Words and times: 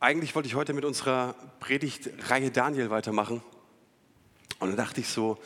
eigentlich 0.00 0.34
wollte 0.34 0.48
ich 0.48 0.54
heute 0.54 0.72
mit 0.72 0.86
unserer 0.86 1.34
Predigtreihe 1.60 2.50
Daniel 2.50 2.88
weitermachen. 2.88 3.42
Und 4.58 4.68
dann 4.70 4.76
dachte 4.76 5.00
ich 5.00 5.08
so, 5.08 5.38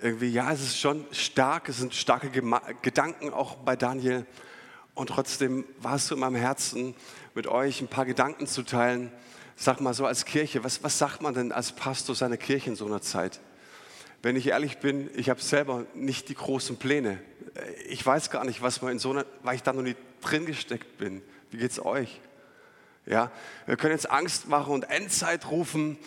irgendwie, 0.00 0.28
ja, 0.28 0.50
es 0.52 0.62
ist 0.62 0.80
schon 0.80 1.04
stark, 1.12 1.68
es 1.68 1.76
sind 1.76 1.94
starke 1.94 2.30
Gema 2.30 2.62
Gedanken 2.80 3.30
auch 3.30 3.56
bei 3.56 3.76
Daniel. 3.76 4.26
Und 4.94 5.08
trotzdem 5.08 5.66
war 5.80 5.96
es 5.96 6.06
so 6.06 6.14
in 6.14 6.20
meinem 6.22 6.36
Herzen, 6.36 6.94
mit 7.34 7.46
euch 7.46 7.82
ein 7.82 7.88
paar 7.88 8.06
Gedanken 8.06 8.46
zu 8.46 8.62
teilen. 8.62 9.12
Sag 9.54 9.82
mal 9.82 9.92
so 9.92 10.06
als 10.06 10.24
Kirche, 10.24 10.64
was, 10.64 10.82
was 10.82 10.98
sagt 10.98 11.20
man 11.20 11.34
denn 11.34 11.52
als 11.52 11.72
Pastor 11.72 12.14
seiner 12.14 12.38
Kirche 12.38 12.70
in 12.70 12.76
so 12.76 12.86
einer 12.86 13.02
Zeit? 13.02 13.40
Wenn 14.22 14.36
ich 14.36 14.46
ehrlich 14.46 14.78
bin, 14.78 15.10
ich 15.14 15.28
habe 15.28 15.42
selber 15.42 15.84
nicht 15.94 16.30
die 16.30 16.34
großen 16.34 16.78
Pläne. 16.78 17.20
Ich 17.86 18.04
weiß 18.04 18.30
gar 18.30 18.46
nicht, 18.46 18.62
was 18.62 18.80
man 18.80 18.92
in 18.92 18.98
so 18.98 19.10
einer, 19.10 19.26
weil 19.42 19.56
ich 19.56 19.62
da 19.62 19.74
noch 19.74 19.82
nicht 19.82 19.98
drin 20.22 20.46
gesteckt 20.46 20.96
bin. 20.96 21.22
Wie 21.50 21.58
geht 21.58 21.70
es 21.70 21.84
euch? 21.84 22.20
Ja, 23.06 23.30
wir 23.66 23.76
können 23.76 23.92
jetzt 23.92 24.10
Angst 24.10 24.48
machen 24.48 24.72
und 24.72 24.84
Endzeit 24.84 25.50
rufen. 25.50 25.98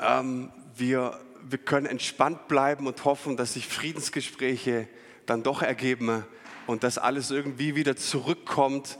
Ähm, 0.00 0.50
wir, 0.74 1.20
wir 1.42 1.58
können 1.58 1.86
entspannt 1.86 2.48
bleiben 2.48 2.86
und 2.86 3.04
hoffen, 3.04 3.36
dass 3.36 3.54
sich 3.54 3.68
Friedensgespräche 3.68 4.88
dann 5.26 5.42
doch 5.42 5.60
ergeben 5.60 6.24
und 6.66 6.82
dass 6.82 6.96
alles 6.96 7.30
irgendwie 7.30 7.76
wieder 7.76 7.96
zurückkommt. 7.96 8.98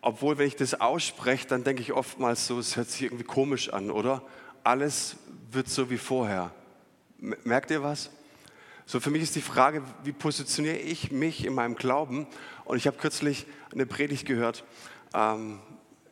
Obwohl, 0.00 0.38
wenn 0.38 0.48
ich 0.48 0.56
das 0.56 0.80
ausspreche, 0.80 1.46
dann 1.46 1.62
denke 1.62 1.80
ich 1.82 1.92
oftmals 1.92 2.46
so, 2.46 2.58
es 2.58 2.76
hört 2.76 2.88
sich 2.88 3.02
irgendwie 3.02 3.24
komisch 3.24 3.72
an, 3.72 3.90
oder? 3.90 4.22
Alles 4.64 5.16
wird 5.52 5.68
so 5.68 5.90
wie 5.90 5.98
vorher. 5.98 6.50
Merkt 7.18 7.70
ihr 7.70 7.82
was? 7.84 8.10
So 8.84 9.00
für 9.00 9.10
mich 9.10 9.22
ist 9.22 9.36
die 9.36 9.42
Frage, 9.42 9.82
wie 10.04 10.12
positioniere 10.12 10.76
ich 10.76 11.12
mich 11.12 11.44
in 11.44 11.54
meinem 11.54 11.76
Glauben? 11.76 12.26
Und 12.64 12.76
ich 12.76 12.86
habe 12.88 12.98
kürzlich 12.98 13.46
eine 13.72 13.86
Predigt 13.86 14.26
gehört 14.26 14.64
ähm, 15.14 15.60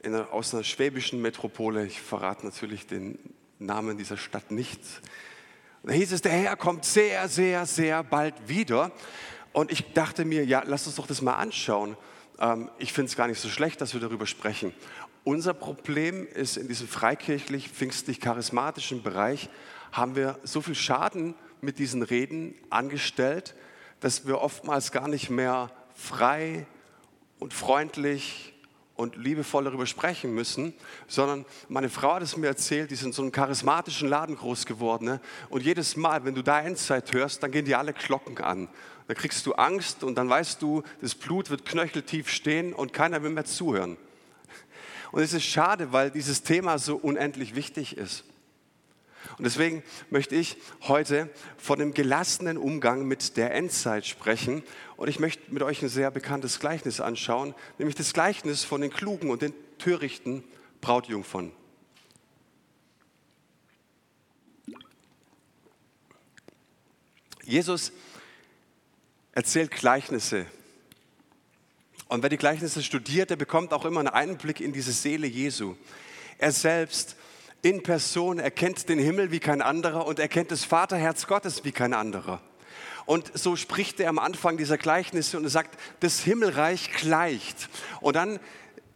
einer, 0.04 0.32
aus 0.32 0.54
einer 0.54 0.64
schwäbischen 0.64 1.22
Metropole. 1.22 1.86
Ich 1.86 2.00
verrate 2.00 2.44
natürlich 2.44 2.86
den 2.86 3.18
Namen 3.58 3.96
dieser 3.96 4.16
Stadt 4.16 4.50
nicht. 4.50 4.80
da 5.82 5.92
hieß 5.92 6.12
es, 6.12 6.22
der 6.22 6.32
Herr 6.32 6.56
kommt 6.56 6.84
sehr, 6.84 7.28
sehr, 7.28 7.66
sehr 7.66 8.02
bald 8.02 8.48
wieder. 8.48 8.92
Und 9.52 9.70
ich 9.70 9.92
dachte 9.92 10.24
mir, 10.24 10.44
ja, 10.44 10.62
lass 10.66 10.86
uns 10.86 10.96
doch 10.96 11.06
das 11.06 11.22
mal 11.22 11.34
anschauen. 11.34 11.96
Ähm, 12.38 12.70
ich 12.78 12.92
finde 12.92 13.08
es 13.08 13.16
gar 13.16 13.28
nicht 13.28 13.40
so 13.40 13.48
schlecht, 13.48 13.80
dass 13.80 13.94
wir 13.94 14.00
darüber 14.00 14.26
sprechen. 14.26 14.72
Unser 15.22 15.54
Problem 15.54 16.26
ist 16.26 16.56
in 16.56 16.68
diesem 16.68 16.88
freikirchlich, 16.88 17.70
pfingstlich 17.70 18.20
charismatischen 18.20 19.02
Bereich, 19.02 19.48
haben 19.92 20.16
wir 20.16 20.38
so 20.42 20.60
viel 20.60 20.74
Schaden 20.74 21.34
mit 21.60 21.78
diesen 21.78 22.02
Reden 22.02 22.54
angestellt, 22.68 23.54
dass 24.00 24.26
wir 24.26 24.40
oftmals 24.40 24.92
gar 24.92 25.08
nicht 25.08 25.30
mehr 25.30 25.70
frei 25.94 26.66
und 27.38 27.54
freundlich 27.54 28.53
und 28.96 29.16
liebevoll 29.16 29.64
darüber 29.64 29.86
sprechen 29.86 30.34
müssen, 30.34 30.72
sondern 31.08 31.44
meine 31.68 31.88
Frau 31.88 32.14
hat 32.14 32.22
es 32.22 32.36
mir 32.36 32.46
erzählt, 32.46 32.90
die 32.90 32.94
sind 32.94 33.08
in 33.08 33.12
so 33.12 33.22
einem 33.22 33.32
charismatischen 33.32 34.08
Laden 34.08 34.36
groß 34.36 34.66
geworden. 34.66 35.06
Ne? 35.06 35.20
Und 35.48 35.64
jedes 35.64 35.96
Mal, 35.96 36.24
wenn 36.24 36.34
du 36.34 36.42
da 36.42 36.60
Endzeit 36.60 37.12
hörst, 37.12 37.42
dann 37.42 37.50
gehen 37.50 37.64
dir 37.64 37.78
alle 37.78 37.92
Glocken 37.92 38.38
an. 38.38 38.68
Da 39.06 39.14
kriegst 39.14 39.44
du 39.46 39.52
Angst 39.54 40.02
und 40.04 40.14
dann 40.16 40.28
weißt 40.28 40.62
du, 40.62 40.82
das 41.00 41.14
Blut 41.14 41.50
wird 41.50 41.64
knöcheltief 41.64 42.30
stehen 42.30 42.72
und 42.72 42.92
keiner 42.92 43.22
will 43.22 43.30
mehr 43.30 43.44
zuhören. 43.44 43.96
Und 45.12 45.22
es 45.22 45.32
ist 45.32 45.44
schade, 45.44 45.92
weil 45.92 46.10
dieses 46.10 46.42
Thema 46.42 46.78
so 46.78 46.96
unendlich 46.96 47.54
wichtig 47.54 47.96
ist. 47.96 48.24
Und 49.36 49.44
deswegen 49.44 49.82
möchte 50.10 50.36
ich 50.36 50.56
heute 50.82 51.28
von 51.56 51.78
dem 51.78 51.92
gelassenen 51.92 52.56
Umgang 52.56 53.06
mit 53.06 53.36
der 53.36 53.52
Endzeit 53.52 54.06
sprechen. 54.06 54.62
Und 54.96 55.08
ich 55.08 55.18
möchte 55.18 55.52
mit 55.52 55.62
euch 55.62 55.82
ein 55.82 55.88
sehr 55.88 56.10
bekanntes 56.10 56.60
Gleichnis 56.60 57.00
anschauen, 57.00 57.54
nämlich 57.78 57.96
das 57.96 58.12
Gleichnis 58.12 58.64
von 58.64 58.80
den 58.80 58.90
klugen 58.90 59.30
und 59.30 59.42
den 59.42 59.52
törichten 59.78 60.44
Brautjungfern. 60.80 61.50
Jesus 67.42 67.92
erzählt 69.32 69.70
Gleichnisse. 69.72 70.46
Und 72.08 72.22
wer 72.22 72.30
die 72.30 72.36
Gleichnisse 72.36 72.82
studiert, 72.82 73.30
der 73.30 73.36
bekommt 73.36 73.72
auch 73.72 73.84
immer 73.84 74.00
einen 74.00 74.08
Einblick 74.08 74.60
in 74.60 74.72
diese 74.72 74.92
Seele 74.92 75.26
Jesu. 75.26 75.74
Er 76.38 76.52
selbst 76.52 77.16
in 77.64 77.82
Person, 77.82 78.38
er 78.38 78.50
kennt 78.50 78.90
den 78.90 78.98
Himmel 78.98 79.30
wie 79.30 79.40
kein 79.40 79.62
anderer 79.62 80.06
und 80.06 80.18
er 80.18 80.28
kennt 80.28 80.50
das 80.50 80.64
Vaterherz 80.64 81.26
Gottes 81.26 81.64
wie 81.64 81.72
kein 81.72 81.94
anderer. 81.94 82.42
Und 83.06 83.36
so 83.36 83.56
spricht 83.56 84.00
er 84.00 84.10
am 84.10 84.18
Anfang 84.18 84.58
dieser 84.58 84.76
Gleichnisse 84.76 85.38
und 85.38 85.48
sagt, 85.48 85.78
das 86.00 86.20
Himmelreich 86.20 86.92
gleicht. 86.92 87.70
Und 88.02 88.16
dann 88.16 88.38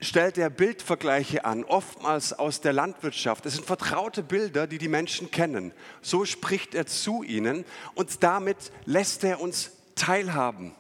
stellt 0.01 0.37
er 0.37 0.51
Bildvergleiche 0.51 1.47
an, 1.47 1.65
oftmals 1.65 2.35
aus 2.35 2.61
der 2.61 2.75
Landwirtschaft. 2.75 3.47
Es 3.47 3.55
sind 3.55 3.65
vertraute 3.65 4.23
Bilder, 4.23 4.67
die 4.67 4.79
die 4.79 4.89
Menschen 4.89 5.31
kennen. 5.31 5.73
So 6.03 6.27
spricht 6.27 6.75
er 6.75 6.87
zu 6.87 7.23
ihnen 7.23 7.65
und 7.95 8.23
damit 8.23 8.71
lässt 8.85 9.25
er 9.25 9.41
uns 9.41 9.73
teilhaben. 9.95 10.75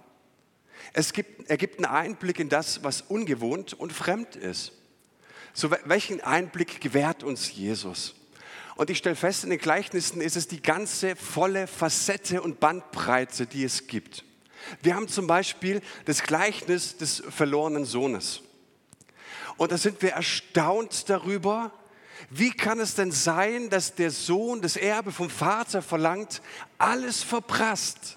Es 0.93 1.15
gibt, 1.15 1.50
er 1.50 1.56
gibt 1.56 1.78
einen 1.78 1.87
Einblick 1.87 2.38
in 2.38 2.50
das, 2.50 2.84
was 2.84 3.00
ungewohnt 3.00 3.72
und 3.72 3.94
fremd 3.94 4.37
ist. 4.37 4.78
So, 5.58 5.72
welchen 5.86 6.20
Einblick 6.20 6.80
gewährt 6.80 7.24
uns 7.24 7.52
Jesus? 7.52 8.14
Und 8.76 8.91
ich 8.91 8.98
stelle 8.98 9.16
fest, 9.16 9.42
in 9.42 9.50
den 9.50 9.58
Gleichnissen 9.58 10.20
ist 10.20 10.36
es 10.36 10.46
die 10.46 10.62
ganze 10.62 11.16
volle 11.16 11.66
Facette 11.66 12.42
und 12.42 12.60
Bandbreite, 12.60 13.44
die 13.44 13.64
es 13.64 13.88
gibt. 13.88 14.22
Wir 14.82 14.94
haben 14.94 15.08
zum 15.08 15.26
Beispiel 15.26 15.80
das 16.04 16.22
Gleichnis 16.22 16.96
des 16.96 17.24
verlorenen 17.30 17.84
Sohnes. 17.84 18.42
Und 19.56 19.72
da 19.72 19.78
sind 19.78 20.00
wir 20.00 20.10
erstaunt 20.10 21.08
darüber, 21.08 21.72
wie 22.30 22.52
kann 22.52 22.78
es 22.78 22.94
denn 22.94 23.10
sein, 23.10 23.69
dass 23.69 23.96
der 23.96 24.12
Sohn 24.12 24.62
das 24.62 24.76
Erbe 24.76 25.10
vom 25.10 25.28
Vater 25.28 25.82
verlangt, 25.82 26.40
alles 26.78 27.25
verprasst, 27.25 28.16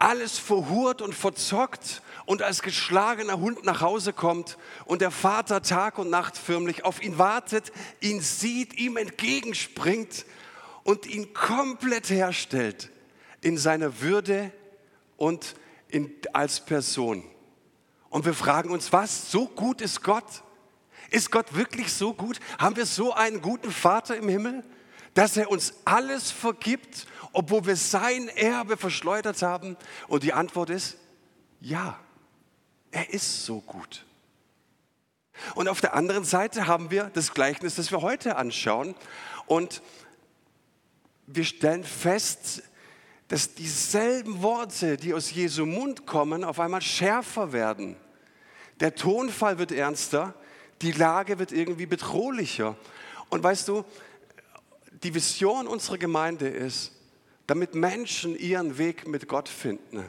alles 0.00 0.36
verhurt 0.36 1.00
und 1.00 1.14
verzockt 1.14 2.02
und 2.26 2.42
als 2.42 2.60
geschlagener 2.60 3.38
Hund 3.38 3.64
nach 3.64 3.80
Hause 3.80 4.12
kommt 4.12 4.58
und 4.84 5.00
der 5.00 5.12
Vater 5.12 5.62
Tag 5.62 5.98
und 5.98 6.10
Nacht 6.10 6.36
förmlich 6.36 6.84
auf 6.84 7.02
ihn 7.02 7.18
wartet, 7.18 7.72
ihn 8.00 8.20
sieht, 8.20 8.74
ihm 8.74 8.96
entgegenspringt 8.96 10.26
und 10.82 11.06
ihn 11.06 11.32
komplett 11.32 12.10
herstellt 12.10 12.90
in 13.40 13.56
seiner 13.56 14.00
Würde 14.00 14.52
und 15.16 15.54
in, 15.88 16.12
als 16.32 16.64
Person. 16.64 17.24
Und 18.10 18.24
wir 18.24 18.34
fragen 18.34 18.70
uns, 18.70 18.92
was? 18.92 19.30
So 19.30 19.46
gut 19.46 19.80
ist 19.80 20.02
Gott? 20.02 20.42
Ist 21.10 21.30
Gott 21.30 21.54
wirklich 21.54 21.92
so 21.92 22.12
gut? 22.12 22.40
Haben 22.58 22.76
wir 22.76 22.86
so 22.86 23.12
einen 23.12 23.40
guten 23.40 23.70
Vater 23.70 24.16
im 24.16 24.28
Himmel, 24.28 24.64
dass 25.14 25.36
er 25.36 25.50
uns 25.50 25.74
alles 25.84 26.32
vergibt, 26.32 27.06
obwohl 27.32 27.66
wir 27.66 27.76
sein 27.76 28.28
Erbe 28.28 28.76
verschleudert 28.76 29.42
haben? 29.42 29.76
Und 30.08 30.24
die 30.24 30.32
Antwort 30.32 30.70
ist 30.70 30.98
ja. 31.60 32.00
Er 32.90 33.12
ist 33.12 33.44
so 33.44 33.60
gut. 33.60 34.04
Und 35.54 35.68
auf 35.68 35.80
der 35.80 35.94
anderen 35.94 36.24
Seite 36.24 36.66
haben 36.66 36.90
wir 36.90 37.10
das 37.12 37.34
Gleichnis, 37.34 37.74
das 37.74 37.90
wir 37.90 38.02
heute 38.02 38.36
anschauen. 38.36 38.94
Und 39.46 39.82
wir 41.26 41.44
stellen 41.44 41.84
fest, 41.84 42.62
dass 43.28 43.54
dieselben 43.54 44.42
Worte, 44.42 44.96
die 44.96 45.12
aus 45.12 45.32
Jesu 45.32 45.66
Mund 45.66 46.06
kommen, 46.06 46.44
auf 46.44 46.60
einmal 46.60 46.82
schärfer 46.82 47.52
werden. 47.52 47.96
Der 48.80 48.94
Tonfall 48.94 49.58
wird 49.58 49.72
ernster, 49.72 50.34
die 50.82 50.92
Lage 50.92 51.38
wird 51.38 51.52
irgendwie 51.52 51.86
bedrohlicher. 51.86 52.76
Und 53.30 53.42
weißt 53.42 53.68
du, 53.68 53.84
die 55.02 55.14
Vision 55.14 55.66
unserer 55.66 55.98
Gemeinde 55.98 56.48
ist, 56.48 56.92
damit 57.46 57.74
Menschen 57.74 58.36
ihren 58.36 58.78
Weg 58.78 59.06
mit 59.06 59.28
Gott 59.28 59.48
finden, 59.48 60.04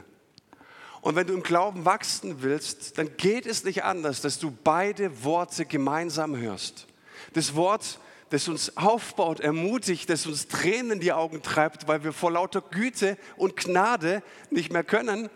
und 1.00 1.16
wenn 1.16 1.26
du 1.26 1.34
im 1.34 1.42
Glauben 1.42 1.84
wachsen 1.84 2.42
willst, 2.42 2.98
dann 2.98 3.16
geht 3.16 3.46
es 3.46 3.64
nicht 3.64 3.84
anders, 3.84 4.20
dass 4.20 4.38
du 4.38 4.50
beide 4.50 5.24
Worte 5.24 5.64
gemeinsam 5.64 6.36
hörst. 6.36 6.86
Das 7.34 7.54
Wort, 7.54 8.00
das 8.30 8.48
uns 8.48 8.76
aufbaut, 8.76 9.40
ermutigt, 9.40 10.10
das 10.10 10.26
uns 10.26 10.48
Tränen 10.48 10.92
in 10.92 11.00
die 11.00 11.12
Augen 11.12 11.42
treibt, 11.42 11.88
weil 11.88 12.04
wir 12.04 12.12
vor 12.12 12.32
lauter 12.32 12.60
Güte 12.60 13.16
und 13.36 13.56
Gnade 13.56 14.22
nicht 14.50 14.72
mehr 14.72 14.84
können. 14.84 15.30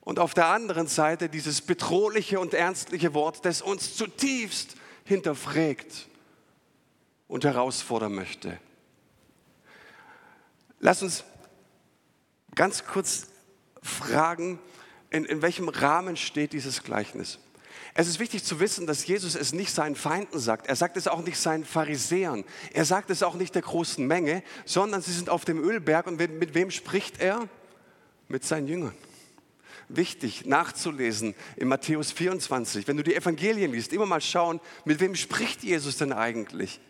Und 0.00 0.18
auf 0.18 0.34
der 0.34 0.46
anderen 0.46 0.88
Seite 0.88 1.28
dieses 1.28 1.60
bedrohliche 1.60 2.40
und 2.40 2.54
ernstliche 2.54 3.14
Wort, 3.14 3.44
das 3.44 3.62
uns 3.62 3.94
zutiefst 3.94 4.74
hinterfragt 5.04 6.08
und 7.28 7.44
herausfordern 7.44 8.12
möchte. 8.12 8.58
Lass 10.80 11.02
uns 11.02 11.24
ganz 12.54 12.84
kurz 12.84 13.28
fragen, 13.82 14.58
in, 15.10 15.24
in 15.24 15.42
welchem 15.42 15.68
Rahmen 15.68 16.16
steht 16.16 16.52
dieses 16.52 16.82
Gleichnis. 16.82 17.38
Es 17.94 18.08
ist 18.08 18.20
wichtig 18.20 18.42
zu 18.42 18.58
wissen, 18.58 18.86
dass 18.86 19.06
Jesus 19.06 19.34
es 19.34 19.52
nicht 19.52 19.72
seinen 19.72 19.96
Feinden 19.96 20.38
sagt. 20.38 20.66
Er 20.66 20.76
sagt 20.76 20.96
es 20.96 21.08
auch 21.08 21.22
nicht 21.22 21.36
seinen 21.36 21.64
Pharisäern. 21.64 22.44
Er 22.72 22.86
sagt 22.86 23.10
es 23.10 23.22
auch 23.22 23.34
nicht 23.34 23.54
der 23.54 23.62
großen 23.62 24.06
Menge, 24.06 24.42
sondern 24.64 25.02
sie 25.02 25.12
sind 25.12 25.28
auf 25.28 25.44
dem 25.44 25.62
Ölberg 25.62 26.06
und 26.06 26.18
mit 26.18 26.54
wem 26.54 26.70
spricht 26.70 27.20
er? 27.20 27.48
Mit 28.28 28.44
seinen 28.44 28.66
Jüngern. 28.66 28.94
wichtig 29.88 30.46
nachzulesen 30.46 31.34
in 31.56 31.68
Matthäus 31.68 32.12
24. 32.12 32.88
Wenn 32.88 32.96
du 32.96 33.02
die 33.02 33.14
Evangelien 33.14 33.72
liest, 33.72 33.92
immer 33.92 34.06
mal 34.06 34.22
schauen, 34.22 34.60
mit 34.86 35.00
wem 35.00 35.14
spricht 35.14 35.62
Jesus 35.62 35.98
denn 35.98 36.14
eigentlich? 36.14 36.80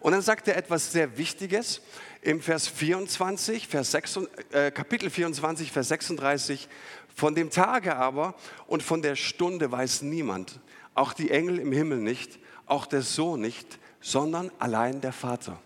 Und 0.00 0.12
dann 0.12 0.22
sagt 0.22 0.48
er 0.48 0.56
etwas 0.56 0.90
sehr 0.90 1.16
Wichtiges 1.16 1.80
im 2.22 2.40
Vers 2.40 2.68
24, 2.68 3.66
Vers 3.68 3.92
6, 3.92 4.20
äh, 4.52 4.70
Kapitel 4.70 5.10
24, 5.10 5.72
Vers 5.72 5.88
36. 5.88 6.68
Von 7.14 7.34
dem 7.34 7.50
Tage 7.50 7.96
aber 7.96 8.34
und 8.66 8.82
von 8.82 9.02
der 9.02 9.16
Stunde 9.16 9.70
weiß 9.70 10.02
niemand, 10.02 10.60
auch 10.94 11.12
die 11.12 11.30
Engel 11.30 11.58
im 11.58 11.72
Himmel 11.72 11.98
nicht, 11.98 12.38
auch 12.66 12.86
der 12.86 13.02
Sohn 13.02 13.40
nicht, 13.40 13.78
sondern 14.00 14.50
allein 14.58 15.00
der 15.00 15.12
Vater. 15.12 15.60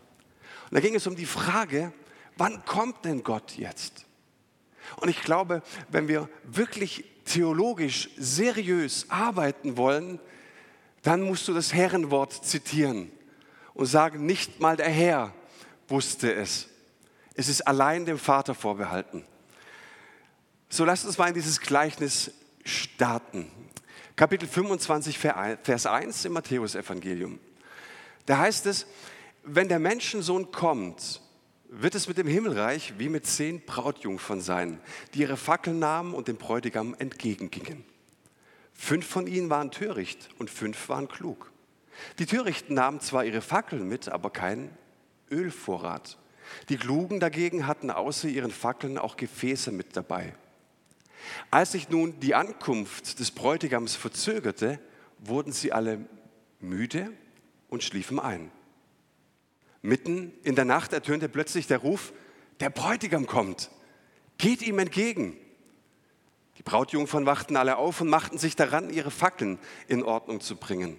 Und 0.70 0.74
da 0.74 0.80
ging 0.80 0.94
es 0.94 1.06
um 1.06 1.16
die 1.16 1.26
Frage, 1.26 1.92
wann 2.36 2.64
kommt 2.64 3.04
denn 3.04 3.22
Gott 3.22 3.56
jetzt? 3.56 4.06
Und 4.96 5.08
ich 5.08 5.22
glaube, 5.22 5.62
wenn 5.90 6.08
wir 6.08 6.28
wirklich 6.44 7.04
theologisch 7.24 8.10
seriös 8.16 9.06
arbeiten 9.08 9.76
wollen, 9.76 10.20
dann 11.02 11.22
musst 11.22 11.48
du 11.48 11.54
das 11.54 11.72
Herrenwort 11.72 12.32
zitieren 12.32 13.10
und 13.74 13.86
sagen, 13.86 14.24
nicht 14.26 14.60
mal 14.60 14.76
der 14.76 14.88
Herr 14.88 15.32
wusste 15.88 16.32
es. 16.34 16.68
Es 17.34 17.48
ist 17.48 17.66
allein 17.66 18.04
dem 18.04 18.18
Vater 18.18 18.54
vorbehalten. 18.54 19.24
So 20.68 20.84
lasst 20.84 21.04
uns 21.04 21.18
mal 21.18 21.28
in 21.28 21.34
dieses 21.34 21.60
Gleichnis 21.60 22.32
starten. 22.64 23.50
Kapitel 24.16 24.48
25, 24.48 25.18
Vers 25.18 25.86
1 25.86 26.24
im 26.24 26.32
Matthäusevangelium. 26.32 27.40
Da 28.26 28.38
heißt 28.38 28.66
es, 28.66 28.86
wenn 29.42 29.68
der 29.68 29.78
Menschensohn 29.78 30.50
kommt, 30.52 31.20
wird 31.68 31.94
es 31.94 32.06
mit 32.06 32.18
dem 32.18 32.28
Himmelreich 32.28 32.94
wie 32.98 33.08
mit 33.08 33.26
zehn 33.26 33.64
Brautjungfern 33.64 34.40
sein, 34.40 34.80
die 35.12 35.20
ihre 35.20 35.36
Fackeln 35.36 35.80
nahmen 35.80 36.14
und 36.14 36.28
dem 36.28 36.36
Bräutigam 36.36 36.94
entgegengingen. 36.98 37.84
Fünf 38.72 39.06
von 39.06 39.26
ihnen 39.26 39.50
waren 39.50 39.70
töricht 39.70 40.28
und 40.38 40.50
fünf 40.50 40.88
waren 40.88 41.08
klug. 41.08 41.52
Die 42.18 42.26
Törichten 42.26 42.74
nahmen 42.74 43.00
zwar 43.00 43.24
ihre 43.24 43.40
Fackeln 43.40 43.88
mit, 43.88 44.08
aber 44.08 44.30
keinen 44.30 44.76
Ölvorrat. 45.30 46.18
Die 46.68 46.76
Klugen 46.76 47.20
dagegen 47.20 47.66
hatten 47.66 47.90
außer 47.90 48.28
ihren 48.28 48.50
Fackeln 48.50 48.98
auch 48.98 49.16
Gefäße 49.16 49.72
mit 49.72 49.96
dabei. 49.96 50.34
Als 51.50 51.72
sich 51.72 51.88
nun 51.88 52.20
die 52.20 52.34
Ankunft 52.34 53.18
des 53.18 53.30
Bräutigams 53.30 53.96
verzögerte, 53.96 54.78
wurden 55.18 55.52
sie 55.52 55.72
alle 55.72 56.06
müde 56.60 57.10
und 57.68 57.82
schliefen 57.82 58.18
ein. 58.18 58.50
Mitten 59.82 60.32
in 60.42 60.54
der 60.54 60.64
Nacht 60.64 60.92
ertönte 60.92 61.28
plötzlich 61.28 61.66
der 61.66 61.78
Ruf, 61.78 62.12
der 62.60 62.70
Bräutigam 62.70 63.26
kommt, 63.26 63.70
geht 64.38 64.62
ihm 64.62 64.78
entgegen. 64.78 65.36
Die 66.58 66.62
Brautjungfern 66.62 67.26
wachten 67.26 67.56
alle 67.56 67.76
auf 67.76 68.00
und 68.00 68.08
machten 68.08 68.38
sich 68.38 68.56
daran, 68.56 68.90
ihre 68.90 69.10
Fackeln 69.10 69.58
in 69.88 70.02
Ordnung 70.02 70.40
zu 70.40 70.56
bringen. 70.56 70.98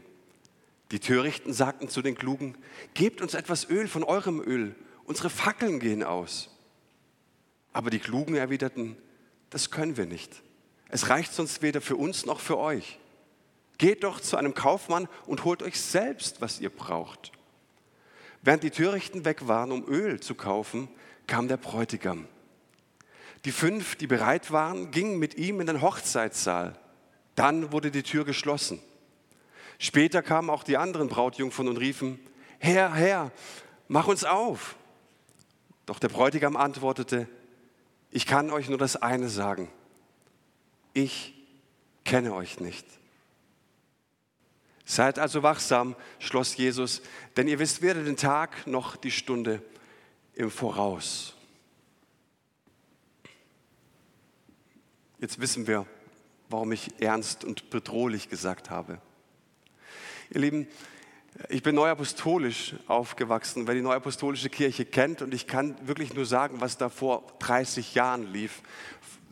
Die 0.91 0.99
Törichten 0.99 1.53
sagten 1.53 1.89
zu 1.89 2.01
den 2.01 2.15
Klugen, 2.15 2.57
gebt 2.93 3.21
uns 3.21 3.33
etwas 3.33 3.69
Öl 3.69 3.87
von 3.87 4.03
eurem 4.03 4.41
Öl, 4.41 4.75
unsere 5.05 5.29
Fackeln 5.29 5.79
gehen 5.79 6.03
aus. 6.03 6.49
Aber 7.73 7.89
die 7.89 7.99
Klugen 7.99 8.35
erwiderten, 8.35 8.95
das 9.49 9.71
können 9.71 9.97
wir 9.97 10.05
nicht. 10.05 10.43
Es 10.89 11.09
reicht 11.09 11.33
sonst 11.33 11.61
weder 11.61 11.81
für 11.81 11.95
uns 11.95 12.25
noch 12.25 12.39
für 12.39 12.57
euch. 12.57 12.99
Geht 13.77 14.03
doch 14.03 14.19
zu 14.19 14.37
einem 14.37 14.53
Kaufmann 14.53 15.07
und 15.25 15.43
holt 15.43 15.63
euch 15.63 15.79
selbst, 15.79 16.39
was 16.39 16.59
ihr 16.59 16.69
braucht. 16.69 17.31
Während 18.41 18.63
die 18.63 18.69
Törichten 18.69 19.25
weg 19.25 19.47
waren, 19.47 19.71
um 19.71 19.87
Öl 19.87 20.19
zu 20.19 20.35
kaufen, 20.35 20.87
kam 21.27 21.47
der 21.47 21.57
Bräutigam. 21.57 22.27
Die 23.43 23.51
fünf, 23.51 23.95
die 23.95 24.07
bereit 24.07 24.51
waren, 24.51 24.91
gingen 24.91 25.19
mit 25.19 25.35
ihm 25.35 25.59
in 25.59 25.67
den 25.67 25.81
Hochzeitssaal. 25.81 26.79
Dann 27.35 27.71
wurde 27.71 27.91
die 27.91 28.03
Tür 28.03 28.23
geschlossen. 28.23 28.79
Später 29.77 30.21
kamen 30.21 30.49
auch 30.49 30.63
die 30.63 30.77
anderen 30.77 31.07
Brautjungfern 31.09 31.67
und 31.67 31.77
riefen, 31.77 32.19
Herr, 32.59 32.93
Herr, 32.93 33.31
mach 33.87 34.07
uns 34.07 34.23
auf. 34.23 34.75
Doch 35.85 35.99
der 35.99 36.09
Bräutigam 36.09 36.55
antwortete, 36.55 37.27
ich 38.09 38.25
kann 38.25 38.49
euch 38.49 38.69
nur 38.69 38.77
das 38.77 38.95
eine 38.95 39.29
sagen, 39.29 39.69
ich 40.93 41.33
kenne 42.05 42.33
euch 42.33 42.59
nicht. 42.59 42.85
Seid 44.85 45.19
also 45.19 45.43
wachsam, 45.43 45.95
schloss 46.19 46.55
Jesus, 46.55 47.01
denn 47.35 47.47
ihr 47.47 47.59
wisst 47.59 47.81
weder 47.81 48.03
den 48.03 48.17
Tag 48.17 48.67
noch 48.67 48.95
die 48.95 49.11
Stunde 49.11 49.61
im 50.33 50.51
Voraus. 50.51 51.35
Jetzt 55.19 55.39
wissen 55.39 55.65
wir, 55.65 55.87
warum 56.49 56.71
ich 56.71 57.01
ernst 57.01 57.43
und 57.43 57.69
bedrohlich 57.71 58.29
gesagt 58.29 58.69
habe. 58.69 59.01
Ihr 60.31 60.41
Lieben, 60.41 60.67
ich 61.49 61.61
bin 61.61 61.75
neuapostolisch 61.75 62.75
aufgewachsen, 62.87 63.67
wer 63.67 63.75
die 63.75 63.81
neuapostolische 63.81 64.49
Kirche 64.49 64.83
kennt 64.83 65.21
und 65.21 65.33
ich 65.35 65.45
kann 65.45 65.75
wirklich 65.85 66.15
nur 66.15 66.25
sagen, 66.25 66.61
was 66.61 66.77
da 66.77 66.89
vor 66.89 67.23
30 67.39 67.93
Jahren 67.93 68.31
lief. 68.33 68.61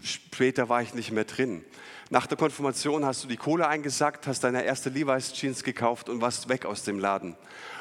Später 0.04 0.69
war 0.69 0.84
ich 0.84 0.94
nicht 0.94 1.12
mehr 1.12 1.24
drin. 1.24 1.66
Nach 2.12 2.28
der 2.28 2.38
Konfirmation 2.38 3.06
hast 3.06 3.24
du 3.24 3.28
die 3.28 3.38
Kohle 3.38 3.68
eingesackt, 3.68 4.28
hast 4.28 4.44
deine 4.44 4.66
erste 4.66 4.90
Levi's 4.90 5.34
Jeans 5.34 5.63
gekauft 5.63 6.10
und 6.10 6.22
warst 6.22 6.48
weg 6.48 6.66
aus 6.66 6.84
dem 6.84 7.00
Laden. 7.00 7.36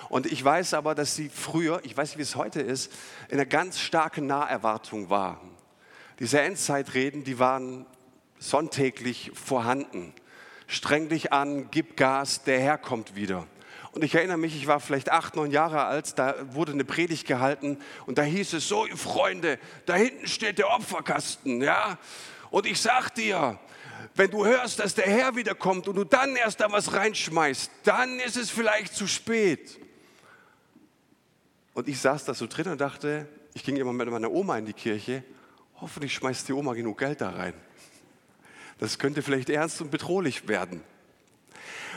Und 0.08 0.25
ich 0.25 0.43
weiß 0.43 0.73
aber, 0.73 0.94
dass 0.94 1.15
sie 1.15 1.29
früher, 1.29 1.81
ich 1.82 1.94
weiß 1.94 2.11
nicht, 2.11 2.19
wie 2.19 2.23
es 2.23 2.37
heute 2.37 2.62
ist, 2.62 2.93
in 3.29 3.35
einer 3.35 3.47
ganz 3.47 3.79
starken 3.79 4.26
Naherwartung 4.26 5.11
war. 5.11 5.43
Diese 6.19 6.41
Endzeitreden, 6.41 7.25
die 7.25 7.38
waren 7.38 7.85
sonntäglich 8.38 9.32
vorhanden 9.35 10.15
streng 10.73 11.09
dich 11.09 11.33
an, 11.33 11.71
gib 11.71 11.97
Gas, 11.97 12.45
der 12.45 12.61
Herr 12.61 12.79
kommt 12.79 13.15
wieder. 13.15 13.47
Und 13.93 14.03
ich 14.03 14.15
erinnere 14.15 14.39
mich, 14.39 14.57
ich 14.57 14.67
war 14.67 14.81
vielleicht 14.81 15.11
acht, 15.11 15.37
neun 15.37 15.51
Jahre 15.51 15.85
alt, 15.85 16.19
da 16.19 16.35
wurde 16.55 16.73
eine 16.73 16.85
Predigt 16.85 17.27
gehalten 17.27 17.79
und 18.07 18.17
da 18.17 18.23
hieß 18.23 18.55
es 18.55 18.67
so, 18.67 18.87
Freunde, 18.97 19.59
da 19.85 19.95
hinten 19.95 20.27
steht 20.27 20.59
der 20.59 20.71
Opferkasten, 20.71 21.61
ja. 21.61 21.99
Und 22.51 22.67
ich 22.67 22.81
sag 22.81 23.11
dir, 23.15 23.59
wenn 24.15 24.31
du 24.31 24.47
hörst, 24.47 24.79
dass 24.79 24.95
der 24.95 25.07
Herr 25.07 25.37
wiederkommt 25.37 25.89
und 25.89 25.97
du 25.97 26.05
dann 26.05 26.37
erst 26.37 26.61
da 26.61 26.73
was 26.73 26.95
reinschmeißt, 26.95 27.71
dann 27.85 28.19
ist 28.21 28.37
es 28.37 28.51
vielleicht 28.51 28.95
zu 28.95 29.07
spät. 29.07 29.79
Und 31.75 31.87
ich 31.89 31.99
saß 32.01 32.25
da 32.25 32.35
so 32.35 32.47
drin 32.47 32.69
und 32.69 32.81
dachte, 32.81 33.29
ich 33.53 33.63
ging 33.63 33.77
immer 33.77 33.93
mit 33.93 34.11
meiner 34.11 34.31
Oma 34.31 34.57
in 34.57 34.65
die 34.65 34.73
Kirche, 34.73 35.23
hoffentlich 35.81 36.15
schmeißt 36.15 36.49
die 36.49 36.55
Oma 36.55 36.73
genug 36.73 36.99
Geld 36.99 37.21
da 37.21 37.31
rein. 37.31 37.55
Das 38.82 38.99
könnte 38.99 39.23
vielleicht 39.23 39.49
ernst 39.49 39.81
und 39.81 39.93
bedrohlich 39.93 40.49
werden. 40.49 40.82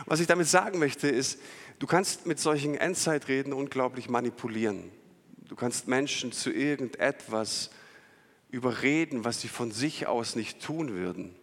Was 0.05 0.19
ich 0.19 0.27
damit 0.27 0.47
sagen 0.47 0.77
möchte, 0.77 1.07
ist, 1.07 1.39
du 1.79 1.87
kannst 1.87 2.27
mit 2.27 2.39
solchen 2.39 2.75
Endzeitreden 2.75 3.53
unglaublich 3.53 4.07
manipulieren. 4.07 4.91
Du 5.47 5.55
kannst 5.55 5.87
Menschen 5.87 6.31
zu 6.31 6.51
irgendetwas 6.51 7.71
überreden, 8.51 9.25
was 9.25 9.41
sie 9.41 9.47
von 9.47 9.71
sich 9.71 10.05
aus 10.05 10.35
nicht 10.35 10.61
tun 10.61 10.93
würden. 10.93 11.33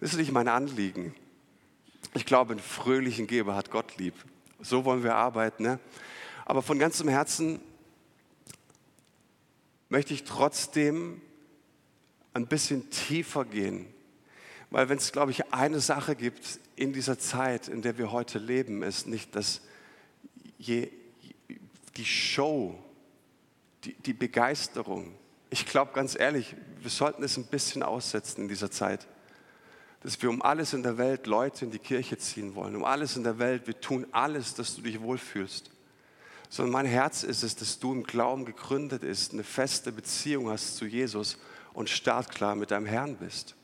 Das 0.00 0.12
ist 0.12 0.16
nicht 0.18 0.32
mein 0.32 0.48
Anliegen. 0.48 1.14
Ich 2.14 2.24
glaube, 2.24 2.52
einen 2.52 2.62
fröhlichen 2.62 3.26
Geber 3.26 3.54
hat 3.54 3.70
Gott 3.70 3.98
lieb. 3.98 4.14
So 4.62 4.86
wollen 4.86 5.02
wir 5.02 5.14
arbeiten. 5.14 5.62
Ne? 5.62 5.78
Aber 6.46 6.62
von 6.62 6.78
ganzem 6.78 7.08
Herzen 7.08 7.60
möchte 9.90 10.14
ich 10.14 10.24
trotzdem 10.24 11.20
ein 12.32 12.46
bisschen 12.46 12.88
tiefer 12.88 13.44
gehen 13.44 13.92
weil 14.70 14.88
wenn 14.88 14.98
es, 14.98 15.12
glaube 15.12 15.30
ich, 15.30 15.52
eine 15.52 15.80
Sache 15.80 16.14
gibt 16.14 16.60
in 16.76 16.92
dieser 16.92 17.18
Zeit, 17.18 17.68
in 17.68 17.82
der 17.82 17.96
wir 17.98 18.12
heute 18.12 18.38
leben, 18.38 18.82
ist 18.82 19.06
nicht, 19.06 19.34
dass 19.34 19.62
je, 20.58 20.90
die 21.96 22.04
Show, 22.04 22.78
die, 23.84 23.94
die 23.94 24.12
Begeisterung, 24.12 25.14
ich 25.50 25.64
glaube 25.64 25.92
ganz 25.94 26.18
ehrlich, 26.18 26.54
wir 26.80 26.90
sollten 26.90 27.22
es 27.22 27.36
ein 27.36 27.46
bisschen 27.46 27.82
aussetzen 27.82 28.42
in 28.42 28.48
dieser 28.48 28.70
Zeit, 28.70 29.06
dass 30.00 30.20
wir 30.22 30.30
um 30.30 30.42
alles 30.42 30.74
in 30.74 30.82
der 30.82 30.98
Welt 30.98 31.26
Leute 31.26 31.64
in 31.64 31.70
die 31.70 31.78
Kirche 31.78 32.18
ziehen 32.18 32.54
wollen, 32.54 32.76
um 32.76 32.84
alles 32.84 33.16
in 33.16 33.24
der 33.24 33.38
Welt, 33.38 33.66
wir 33.66 33.80
tun 33.80 34.06
alles, 34.12 34.54
dass 34.54 34.76
du 34.76 34.82
dich 34.82 35.00
wohlfühlst. 35.00 35.70
Sondern 36.50 36.72
mein 36.72 36.86
Herz 36.86 37.24
ist 37.24 37.42
es, 37.42 37.56
dass 37.56 37.78
du 37.78 37.92
im 37.92 38.04
Glauben 38.04 38.44
gegründet 38.44 39.02
ist, 39.02 39.32
eine 39.32 39.44
feste 39.44 39.92
Beziehung 39.92 40.48
hast 40.50 40.76
zu 40.76 40.86
Jesus 40.86 41.36
und 41.72 41.90
startklar 41.90 42.54
mit 42.54 42.70
deinem 42.70 42.86
Herrn 42.86 43.16
bist. 43.16 43.54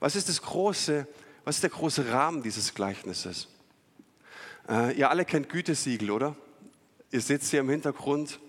Was 0.00 0.16
ist 0.16 0.28
das 0.28 0.42
große, 0.42 1.06
was 1.44 1.56
ist 1.56 1.62
der 1.62 1.70
große 1.70 2.10
Rahmen 2.10 2.42
dieses 2.42 2.74
Gleichnisses? 2.74 3.48
Äh, 4.68 4.96
ihr 4.96 5.10
alle 5.10 5.24
kennt 5.24 5.48
Gütesiegel, 5.48 6.10
oder? 6.10 6.34
Ihr 7.12 7.20
seht 7.20 7.42
hier 7.42 7.60
im 7.60 7.68
Hintergrund 7.68 8.40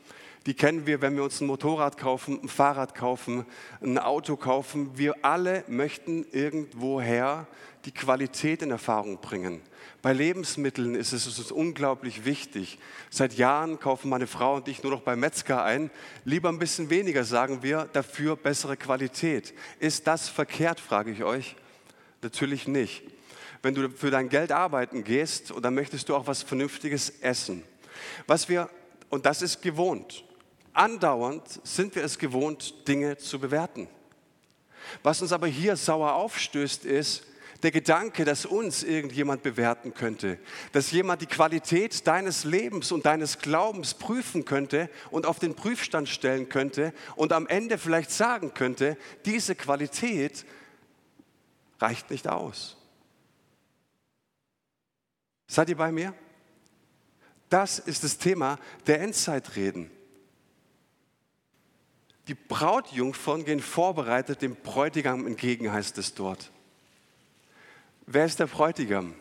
Die 0.48 0.56
kennen 0.56 0.88
wir, 0.88 1.02
wenn 1.02 1.16
wir 1.16 1.24
uns 1.24 1.40
ein 1.40 1.46
Motorrad 1.46 1.98
kaufen, 1.98 2.40
ein 2.42 2.50
Fahrrad 2.50 2.96
kaufen, 2.96 3.46
ein 3.80 4.00
Auto 4.00 4.38
kaufen. 4.38 4.98
Wir 4.98 5.24
alle 5.24 5.64
möchten 5.68 6.26
irgendwoher 6.32 7.48
die 7.86 7.92
Qualität 7.92 8.64
in 8.64 8.72
Erfahrung 8.72 9.20
bringen. 9.22 9.62
Bei 10.02 10.14
Lebensmitteln 10.14 10.96
ist 10.96 11.14
es 11.14 11.28
uns 11.28 11.52
unglaublich 11.52 12.26
wichtig. 12.26 12.80
Seit 13.12 13.34
Jahren 13.34 13.80
kaufen 13.80 14.10
meine 14.10 14.26
Frau 14.26 14.56
und 14.56 14.68
ich 14.68 14.82
nur 14.82 14.92
noch 14.92 15.02
bei 15.02 15.16
Metzger 15.16 15.64
ein. 15.64 15.92
Lieber 16.26 16.50
ein 16.50 16.58
bisschen 16.58 16.90
weniger, 16.90 17.24
sagen 17.24 17.62
wir, 17.62 17.88
dafür 17.94 18.36
bessere 18.36 18.78
Qualität. 18.78 19.54
Ist 19.80 20.08
das 20.08 20.28
verkehrt, 20.28 20.80
frage 20.80 21.12
ich 21.12 21.24
euch? 21.24 21.56
Natürlich 22.24 22.68
nicht. 22.68 23.04
Wenn 23.62 23.76
du 23.76 23.90
für 23.92 24.10
dein 24.10 24.30
Geld 24.30 24.52
arbeiten 24.52 25.04
gehst, 25.04 25.54
dann 25.62 25.76
möchtest 25.76 26.10
du 26.10 26.16
auch 26.16 26.26
was 26.26 26.42
Vernünftiges 26.42 27.12
essen. 27.22 27.64
Was 28.26 28.50
wir, 28.50 28.70
und 29.10 29.28
das 29.28 29.44
ist 29.44 29.62
gewohnt, 29.62 30.24
andauernd 30.74 31.44
sind 31.64 31.94
wir 31.96 32.04
es 32.04 32.18
gewohnt, 32.18 32.88
Dinge 32.88 33.18
zu 33.18 33.40
bewerten. 33.40 33.88
Was 35.04 35.22
uns 35.22 35.32
aber 35.32 35.46
hier 35.46 35.76
sauer 35.76 36.14
aufstößt, 36.14 36.86
ist, 36.86 37.24
der 37.64 37.72
Gedanke, 37.72 38.26
dass 38.26 38.46
uns 38.46 38.84
irgendjemand 38.84 39.44
bewerten 39.44 39.94
könnte, 39.94 40.40
dass 40.72 40.92
jemand 40.92 41.22
die 41.22 41.28
Qualität 41.28 42.08
deines 42.08 42.44
Lebens 42.44 42.92
und 42.92 43.06
deines 43.06 43.40
Glaubens 43.40 43.94
prüfen 43.94 44.46
könnte 44.46 44.90
und 45.12 45.26
auf 45.26 45.40
den 45.40 45.56
Prüfstand 45.56 46.10
stellen 46.10 46.50
könnte 46.50 46.94
und 47.16 47.34
am 47.34 47.48
Ende 47.48 47.78
vielleicht 47.78 48.12
sagen 48.12 48.54
könnte, 48.54 48.98
diese 49.26 49.56
Qualität 49.56 50.46
reicht 51.80 52.10
nicht 52.10 52.28
aus. 52.28 52.78
Seid 55.48 55.70
ihr 55.70 55.78
bei 55.78 55.92
mir? 55.92 56.14
Das 57.50 57.80
ist 57.80 58.04
das 58.04 58.18
Thema 58.18 58.58
der 58.88 59.02
Endzeitreden. 59.02 59.92
Die 62.28 62.36
Brautjungfern 62.36 63.44
gehen 63.44 63.60
vorbereitet 63.60 64.42
dem 64.42 64.56
Bräutigam 64.56 65.28
entgegen, 65.28 65.74
heißt 65.74 65.98
es 65.98 66.14
dort. 66.14 66.52
Wer 68.06 68.26
ist 68.26 68.40
der 68.40 68.48
Bräutigam? 68.48 69.16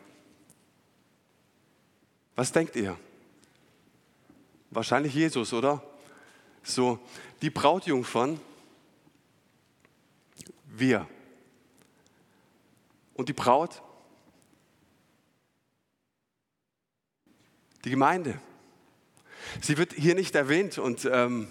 Was 2.35 2.53
denkt 2.53 2.77
ihr? 2.77 2.99
Wahrscheinlich 4.71 5.15
Jesus, 5.15 5.53
oder? 5.53 5.83
So, 6.63 6.99
die 7.43 7.51
Brautjungfern, 7.51 8.41
wir. 10.67 11.07
Und 13.15 13.29
die 13.29 13.33
Braut, 13.33 13.83
die 17.85 17.91
Gemeinde. 17.91 18.41
Sie 19.61 19.77
wird 19.77 19.93
hier 19.93 20.15
nicht 20.15 20.35
erwähnt 20.35 20.79
und 20.79 21.09
ähm, 21.11 21.51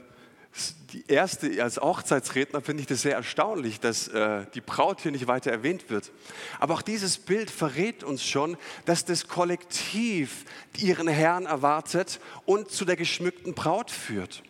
die 0.93 1.03
erste, 1.07 1.63
als 1.63 1.77
Hochzeitsredner 1.77 2.61
finde 2.61 2.81
ich 2.81 2.87
das 2.87 3.03
sehr 3.03 3.15
erstaunlich, 3.15 3.79
dass 3.79 4.07
äh, 4.07 4.45
die 4.53 4.61
Braut 4.61 5.01
hier 5.01 5.11
nicht 5.11 5.27
weiter 5.27 5.51
erwähnt 5.51 5.89
wird. 5.89 6.11
Aber 6.59 6.73
auch 6.73 6.81
dieses 6.81 7.17
Bild 7.17 7.51
verrät 7.51 8.03
uns 8.03 8.23
schon, 8.23 8.57
dass 8.85 9.05
das 9.05 9.27
Kollektiv 9.27 10.45
ihren 10.77 11.07
Herrn 11.07 11.45
erwartet 11.45 12.19
und 12.45 12.71
zu 12.71 12.85
der 12.85 12.95
geschmückten 12.95 13.53
Braut 13.53 13.91
führt. 13.91 14.43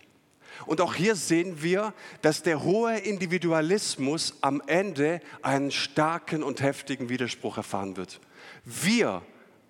Und 0.65 0.81
auch 0.81 0.93
hier 0.93 1.15
sehen 1.15 1.61
wir, 1.61 1.93
dass 2.21 2.43
der 2.43 2.63
hohe 2.63 2.97
Individualismus 2.97 4.35
am 4.41 4.61
Ende 4.67 5.21
einen 5.41 5.71
starken 5.71 6.43
und 6.43 6.61
heftigen 6.61 7.09
Widerspruch 7.09 7.57
erfahren 7.57 7.97
wird. 7.97 8.19
Wir 8.65 9.21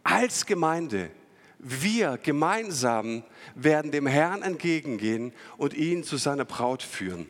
als 0.03 0.45
Gemeinde 0.45 1.11
wir 1.59 2.17
gemeinsam 2.17 3.23
werden 3.53 3.91
dem 3.91 4.07
Herrn 4.07 4.41
entgegengehen 4.41 5.33
und 5.57 5.73
ihn 5.73 6.03
zu 6.03 6.17
seiner 6.17 6.45
Braut 6.45 6.81
führen. 6.81 7.29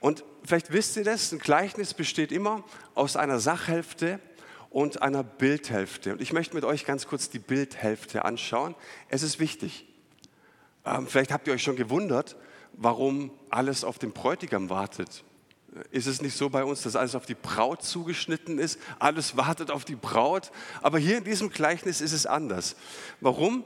Und 0.00 0.24
vielleicht 0.44 0.72
wisst 0.72 0.96
ihr 0.96 1.04
das, 1.04 1.32
ein 1.32 1.38
Gleichnis 1.38 1.94
besteht 1.94 2.32
immer 2.32 2.64
aus 2.94 3.16
einer 3.16 3.38
Sachhälfte 3.38 4.18
und 4.70 5.02
einer 5.02 5.22
Bildhälfte. 5.22 6.12
Und 6.12 6.20
ich 6.20 6.32
möchte 6.32 6.54
mit 6.54 6.64
euch 6.64 6.84
ganz 6.84 7.06
kurz 7.06 7.30
die 7.30 7.38
Bildhälfte 7.38 8.24
anschauen. 8.24 8.74
Es 9.08 9.22
ist 9.22 9.38
wichtig. 9.38 9.86
Ähm, 10.84 11.06
vielleicht 11.06 11.32
habt 11.32 11.46
ihr 11.46 11.52
euch 11.52 11.62
schon 11.62 11.76
gewundert, 11.76 12.36
warum 12.72 13.30
alles 13.50 13.84
auf 13.84 13.98
den 13.98 14.12
Bräutigam 14.12 14.70
wartet. 14.70 15.24
Ist 15.92 16.06
es 16.06 16.20
nicht 16.20 16.36
so 16.36 16.50
bei 16.50 16.64
uns, 16.64 16.82
dass 16.82 16.96
alles 16.96 17.14
auf 17.14 17.26
die 17.26 17.34
Braut 17.34 17.82
zugeschnitten 17.82 18.58
ist? 18.58 18.78
Alles 18.98 19.36
wartet 19.36 19.70
auf 19.70 19.84
die 19.84 19.94
Braut. 19.94 20.50
Aber 20.82 20.98
hier 20.98 21.18
in 21.18 21.24
diesem 21.24 21.50
Gleichnis 21.50 22.00
ist 22.00 22.12
es 22.12 22.26
anders. 22.26 22.74
Warum? 23.20 23.62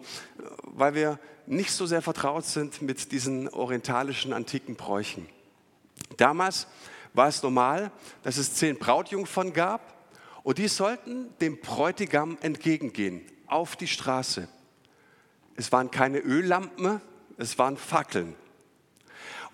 Weil 0.62 0.94
wir 0.94 1.18
nicht 1.46 1.72
so 1.72 1.86
sehr 1.86 2.02
vertraut 2.02 2.44
sind 2.44 2.82
mit 2.82 3.12
diesen 3.12 3.48
orientalischen 3.48 4.32
antiken 4.32 4.76
Bräuchen. 4.76 5.26
Damals 6.16 6.66
war 7.14 7.28
es 7.28 7.42
normal, 7.42 7.90
dass 8.22 8.36
es 8.36 8.54
zehn 8.54 8.78
Brautjungfern 8.78 9.52
gab 9.52 9.94
und 10.42 10.58
die 10.58 10.68
sollten 10.68 11.36
dem 11.40 11.60
Bräutigam 11.60 12.36
entgegengehen 12.42 13.22
auf 13.46 13.76
die 13.76 13.86
Straße. 13.86 14.48
Es 15.56 15.72
waren 15.72 15.90
keine 15.90 16.18
Öllampen, 16.18 17.00
es 17.38 17.58
waren 17.58 17.76
Fackeln. 17.76 18.34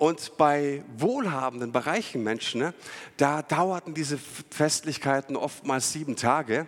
Und 0.00 0.38
bei 0.38 0.82
wohlhabenden, 0.96 1.72
bei 1.72 1.80
reichen 1.80 2.24
Menschen, 2.24 2.62
ne, 2.62 2.74
da 3.18 3.42
dauerten 3.42 3.92
diese 3.92 4.16
Festlichkeiten 4.48 5.36
oftmals 5.36 5.92
sieben 5.92 6.16
Tage. 6.16 6.66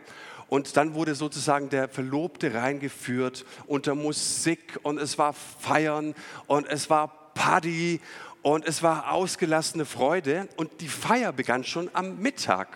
Und 0.51 0.77
dann 0.77 0.93
wurde 0.93 1.15
sozusagen 1.15 1.71
der 1.71 1.89
Verlobte 1.89 2.53
reingeführt 2.53 3.47
unter 3.67 3.95
Musik 3.95 4.79
und 4.83 4.99
es 4.99 5.17
war 5.17 5.33
Feiern 5.33 6.15
und 6.47 6.69
es 6.69 6.91
war 6.91 7.33
Party 7.33 8.03
und 8.43 8.67
es 8.67 8.83
war 8.83 9.11
ausgelassene 9.11 9.87
Freude 9.87 10.47
und 10.57 10.83
die 10.83 10.89
Feier 10.89 11.33
begann 11.33 11.65
schon 11.65 11.89
am 11.95 12.19
Mittag. 12.19 12.69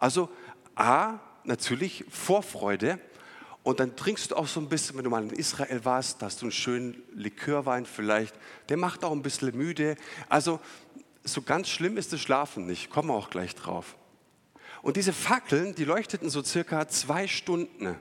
Also 0.00 0.28
A, 0.74 1.20
natürlich 1.44 2.04
Vorfreude 2.10 2.98
und 3.64 3.80
dann 3.80 3.96
trinkst 3.96 4.30
du 4.30 4.36
auch 4.36 4.46
so 4.46 4.60
ein 4.60 4.68
bisschen, 4.68 4.96
wenn 4.96 5.04
du 5.04 5.10
mal 5.10 5.22
in 5.22 5.30
Israel 5.30 5.86
warst, 5.86 6.20
da 6.20 6.26
hast 6.26 6.42
du 6.42 6.44
einen 6.44 6.52
schönen 6.52 7.02
Likörwein 7.14 7.86
vielleicht. 7.86 8.34
Der 8.68 8.76
macht 8.76 9.02
auch 9.02 9.12
ein 9.12 9.22
bisschen 9.22 9.56
müde. 9.56 9.96
Also 10.28 10.60
so 11.24 11.40
ganz 11.40 11.70
schlimm 11.70 11.96
ist 11.96 12.12
das 12.12 12.20
Schlafen 12.20 12.66
nicht. 12.66 12.90
Kommen 12.90 13.08
wir 13.08 13.14
auch 13.14 13.30
gleich 13.30 13.54
drauf. 13.54 13.96
Und 14.82 14.98
diese 14.98 15.14
Fackeln, 15.14 15.74
die 15.74 15.86
leuchteten 15.86 16.28
so 16.28 16.44
circa 16.44 16.88
zwei 16.88 17.26
Stunden. 17.26 17.96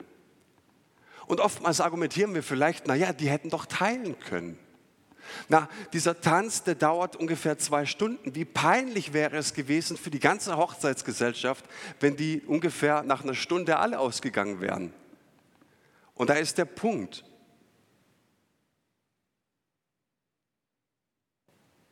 Und 1.27 1.39
oftmals 1.39 1.79
argumentieren 1.79 2.33
wir 2.35 2.43
vielleicht, 2.43 2.85
naja, 2.87 3.13
die 3.13 3.29
hätten 3.29 3.49
doch 3.49 3.65
teilen 3.65 4.19
können. 4.19 4.59
Na, 5.47 5.69
dieser 5.93 6.19
Tanz, 6.19 6.63
der 6.63 6.75
dauert 6.75 7.15
ungefähr 7.15 7.57
zwei 7.57 7.85
Stunden. 7.85 8.35
Wie 8.35 8.43
peinlich 8.43 9.13
wäre 9.13 9.37
es 9.37 9.53
gewesen 9.53 9.95
für 9.95 10.11
die 10.11 10.19
ganze 10.19 10.57
Hochzeitsgesellschaft, 10.57 11.63
wenn 12.01 12.17
die 12.17 12.41
ungefähr 12.41 13.03
nach 13.03 13.23
einer 13.23 13.33
Stunde 13.33 13.77
alle 13.77 13.99
ausgegangen 13.99 14.59
wären. 14.59 14.93
Und 16.23 16.29
da 16.29 16.35
ist 16.35 16.57
der 16.57 16.63
Punkt. 16.63 17.25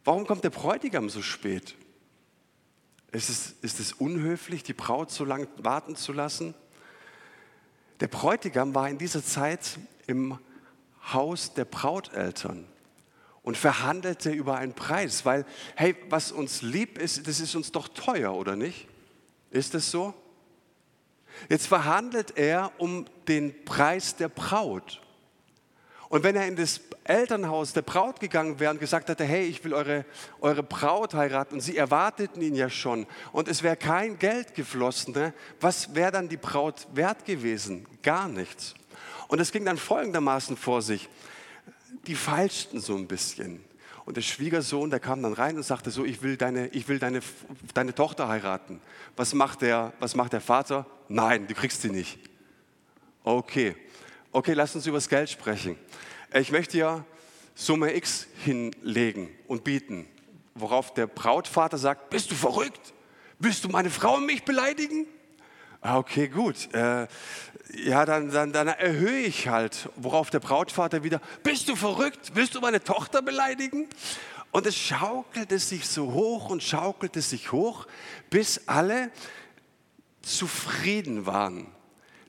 Warum 0.06 0.26
kommt 0.26 0.46
der 0.46 0.52
Bräutigam 0.52 1.10
so 1.10 1.22
spät? 1.22 1.76
Ist 3.12 3.30
es, 3.30 3.56
ist 3.62 3.82
es 3.82 3.92
unhöflich, 3.92 4.64
die 4.64 4.72
Braut 4.72 5.12
so 5.12 5.26
lange 5.26 5.50
warten 5.58 5.98
zu 5.98 6.14
lassen? 6.14 6.54
Der 8.00 8.08
Bräutigam 8.08 8.74
war 8.74 8.88
in 8.88 8.98
dieser 8.98 9.22
Zeit 9.22 9.78
im 10.08 10.40
Haus 11.12 11.54
der 11.54 11.66
Brauteltern 11.66 12.66
und 13.42 13.58
verhandelte 13.58 14.32
über 14.32 14.56
einen 14.56 14.76
Preis, 14.76 15.26
weil, 15.26 15.46
hey, 15.76 15.94
was 16.08 16.32
uns 16.32 16.62
lieb 16.62 16.98
ist, 17.00 17.28
das 17.28 17.42
ist 17.42 17.54
uns 17.54 17.74
doch 17.74 17.90
teuer, 17.90 18.34
oder 18.34 18.56
nicht? 18.56 18.88
Ist 19.50 19.76
es 19.76 19.92
so? 19.92 20.14
Jetzt 21.50 21.68
verhandelt 21.68 22.38
er 22.38 22.72
um 22.78 23.06
den 23.28 23.66
Preis 23.66 24.16
der 24.16 24.30
Braut. 24.30 25.02
Und 26.10 26.24
wenn 26.24 26.36
er 26.36 26.46
in 26.46 26.58
das 26.58 26.82
Elternhaus 27.06 27.74
der 27.74 27.82
Braut 27.84 28.20
gegangen 28.20 28.60
wäre 28.60 28.72
und 28.72 28.80
gesagt 28.80 29.08
hätte, 29.10 29.24
hey, 29.24 29.46
ich 29.46 29.64
will 29.64 29.74
eure, 29.74 30.06
eure 30.42 30.62
Braut 30.62 31.14
heiraten, 31.14 31.56
und 31.56 31.62
sie 31.62 31.78
erwarteten 31.78 32.42
ihn 32.42 32.54
ja 32.54 32.70
schon, 32.70 33.08
und 33.32 33.48
es 33.48 33.64
wäre 33.64 33.78
kein 33.78 34.20
Geld 34.20 34.54
geflossen, 34.54 35.14
ne? 35.14 35.34
was 35.60 35.96
wäre 35.96 36.12
dann 36.12 36.28
die 36.28 36.38
Braut 36.38 36.88
wert 36.94 37.26
gewesen? 37.26 37.88
Gar 38.04 38.28
nichts. 38.28 38.76
Und 39.30 39.40
es 39.40 39.52
ging 39.54 39.64
dann 39.64 39.78
folgendermaßen 39.78 40.58
vor 40.58 40.82
sich. 40.82 41.08
Die 42.08 42.16
feilschten 42.16 42.82
so 42.82 42.96
ein 42.96 43.08
bisschen. 43.08 43.64
Und 44.06 44.18
der 44.18 44.22
Schwiegersohn, 44.22 44.90
der 44.90 45.00
kam 45.00 45.22
dann 45.22 45.34
rein 45.34 45.56
und 45.58 45.64
sagte 45.64 45.92
so, 45.92 46.04
ich 46.04 46.22
will 46.22 46.38
deine, 46.38 46.68
ich 46.70 46.88
will 46.88 47.00
deine, 47.00 47.22
deine 47.74 47.94
Tochter 47.94 48.28
heiraten. 48.28 48.82
Was 49.16 49.34
macht, 49.34 49.62
der, 49.62 49.94
was 50.00 50.16
macht 50.16 50.34
der 50.34 50.42
Vater? 50.42 50.86
Nein, 51.08 51.48
du 51.48 51.54
kriegst 51.54 51.82
sie 51.82 51.90
nicht. 51.90 52.20
Okay, 53.24 53.76
okay, 54.32 54.54
lass 54.54 54.76
uns 54.76 54.88
über 54.88 54.98
das 54.98 55.10
Geld 55.10 55.30
sprechen. 55.30 55.78
Ich 56.34 56.52
möchte 56.52 56.78
ja 56.78 57.06
Summe 57.54 57.96
X 57.96 58.28
hinlegen 58.44 59.30
und 59.48 59.64
bieten, 59.64 60.08
worauf 60.56 60.94
der 60.94 61.06
Brautvater 61.06 61.78
sagt, 61.78 62.10
bist 62.10 62.32
du 62.32 62.36
verrückt? 62.36 62.94
Willst 63.38 63.64
du 63.64 63.70
meine 63.70 63.90
Frau 63.90 64.16
und 64.16 64.26
mich 64.26 64.44
beleidigen? 64.44 65.06
Ah, 65.82 65.98
okay, 65.98 66.28
gut. 66.28 66.72
Äh, 66.74 67.08
ja, 67.74 68.06
dann, 68.06 68.30
dann, 68.32 68.54
dann 68.54 68.68
erhöhe 68.68 69.22
ich 69.22 69.48
halt, 69.48 69.90
worauf 69.96 70.30
der 70.30 70.40
Brautvater 70.40 71.04
wieder, 71.04 71.22
bist 71.42 71.70
du 71.70 71.76
verrückt? 71.76 72.32
Willst 72.36 72.54
du 72.54 72.62
meine 72.62 72.84
Tochter 72.84 73.22
beleidigen? 73.22 73.88
Und 74.52 74.68
es 74.68 74.76
schaukelte 74.76 75.58
sich 75.58 75.88
so 75.88 76.14
hoch 76.14 76.50
und 76.50 76.62
schaukelte 76.62 77.22
sich 77.22 77.52
hoch, 77.52 77.88
bis 78.30 78.68
alle 78.68 79.10
zufrieden 80.22 81.26
waren. 81.26 81.68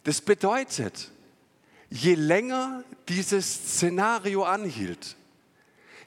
Das 0.04 0.20
bedeutet, 0.20 1.10
je 1.90 2.14
länger 2.14 2.84
dieses 3.08 3.52
Szenario 3.52 4.44
anhielt, 4.44 5.16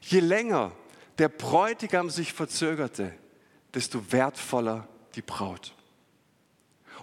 je 0.02 0.20
länger 0.20 0.72
der 1.18 1.30
Bräutigam 1.30 2.10
sich 2.10 2.34
verzögerte, 2.34 3.14
desto 3.74 4.12
wertvoller 4.12 4.88
die 5.16 5.22
Braut. 5.22 5.74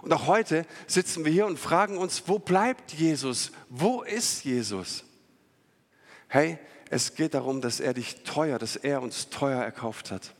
Und 0.03 0.11
auch 0.11 0.27
heute 0.27 0.65
sitzen 0.85 1.23
wir 1.23 1.31
hier 1.31 1.45
und 1.45 1.57
fragen 1.57 1.97
uns, 1.97 2.23
wo 2.27 2.37
bleibt 2.37 2.91
Jesus? 2.91 3.53
Wo 3.69 4.01
ist 4.01 4.43
Jesus? 4.43 5.05
Hey, 6.27 6.59
es 6.89 7.15
geht 7.15 7.33
darum, 7.33 7.61
dass 7.61 7.79
er 7.79 7.93
dich 7.93 8.25
teuer, 8.25 8.59
dass 8.59 8.75
er 8.75 9.01
uns 9.01 9.29
teuer 9.29 9.63
erkauft 9.63 10.11
hat. 10.11 10.35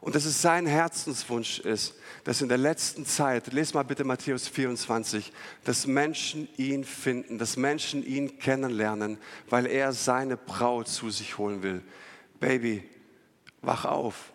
Und 0.00 0.16
dass 0.16 0.24
es 0.24 0.42
sein 0.42 0.66
Herzenswunsch 0.66 1.60
ist, 1.60 1.94
dass 2.24 2.42
in 2.42 2.48
der 2.48 2.58
letzten 2.58 3.06
Zeit, 3.06 3.52
lese 3.52 3.74
mal 3.74 3.84
bitte 3.84 4.02
Matthäus 4.02 4.48
24, 4.48 5.32
dass 5.62 5.86
Menschen 5.86 6.48
ihn 6.56 6.82
finden, 6.82 7.38
dass 7.38 7.56
Menschen 7.56 8.04
ihn 8.04 8.40
kennenlernen, 8.40 9.18
weil 9.48 9.66
er 9.66 9.92
seine 9.92 10.36
Braut 10.36 10.88
zu 10.88 11.08
sich 11.10 11.38
holen 11.38 11.62
will. 11.62 11.82
Baby, 12.40 12.82
wach 13.62 13.84
auf. 13.84 14.32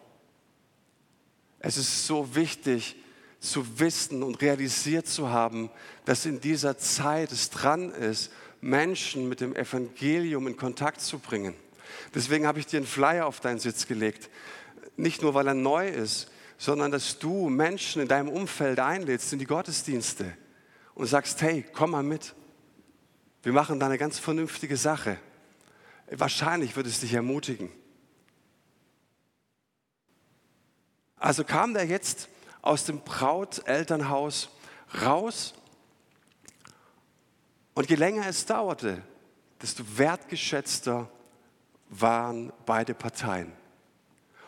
Es 1.59 1.75
ist 1.75 2.07
so 2.07 2.33
wichtig 2.33 2.95
zu 3.43 3.79
wissen 3.79 4.23
und 4.23 4.41
realisiert 4.41 5.07
zu 5.07 5.29
haben, 5.29 5.69
dass 6.05 6.25
in 6.25 6.39
dieser 6.39 6.77
Zeit 6.77 7.31
es 7.31 7.49
dran 7.49 7.91
ist, 7.91 8.31
Menschen 8.61 9.27
mit 9.27 9.41
dem 9.41 9.55
Evangelium 9.55 10.47
in 10.47 10.57
Kontakt 10.57 11.01
zu 11.01 11.19
bringen. 11.19 11.53
Deswegen 12.15 12.47
habe 12.47 12.59
ich 12.59 12.65
dir 12.65 12.77
einen 12.77 12.87
Flyer 12.87 13.25
auf 13.25 13.39
deinen 13.39 13.59
Sitz 13.59 13.87
gelegt 13.87 14.29
nicht 14.97 15.21
nur, 15.21 15.33
weil 15.33 15.47
er 15.47 15.53
neu 15.53 15.87
ist, 15.87 16.29
sondern 16.57 16.91
dass 16.91 17.19
du 17.19 17.49
Menschen 17.49 18.01
in 18.01 18.07
deinem 18.07 18.29
Umfeld 18.29 18.79
einlädst 18.79 19.33
in 19.33 19.39
die 19.39 19.45
Gottesdienste 19.45 20.37
und 20.95 21.07
sagst, 21.07 21.41
hey, 21.41 21.65
komm 21.73 21.91
mal 21.91 22.03
mit. 22.03 22.35
Wir 23.41 23.53
machen 23.53 23.79
da 23.79 23.87
eine 23.87 23.97
ganz 23.97 24.19
vernünftige 24.19 24.77
Sache. 24.77 25.17
Wahrscheinlich 26.09 26.75
wird 26.75 26.87
es 26.87 26.99
dich 26.99 27.13
ermutigen. 27.13 27.69
Also 31.17 31.43
kam 31.43 31.73
der 31.73 31.85
jetzt 31.85 32.29
aus 32.63 32.85
dem 32.85 33.01
Brautelternhaus 33.01 34.49
raus 35.03 35.53
und 37.75 37.89
je 37.89 37.95
länger 37.95 38.25
es 38.25 38.45
dauerte, 38.45 39.03
desto 39.61 39.83
wertgeschätzter 39.97 41.09
waren 41.89 42.51
beide 42.65 42.93
Parteien. 42.93 43.51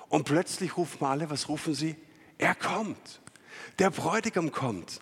Und 0.07 0.23
plötzlich 0.23 0.77
rufen 0.77 1.05
alle, 1.05 1.29
was 1.29 1.49
rufen 1.49 1.73
sie? 1.73 1.95
Er 2.37 2.55
kommt. 2.55 3.21
Der 3.79 3.89
Bräutigam 3.89 4.51
kommt. 4.51 5.01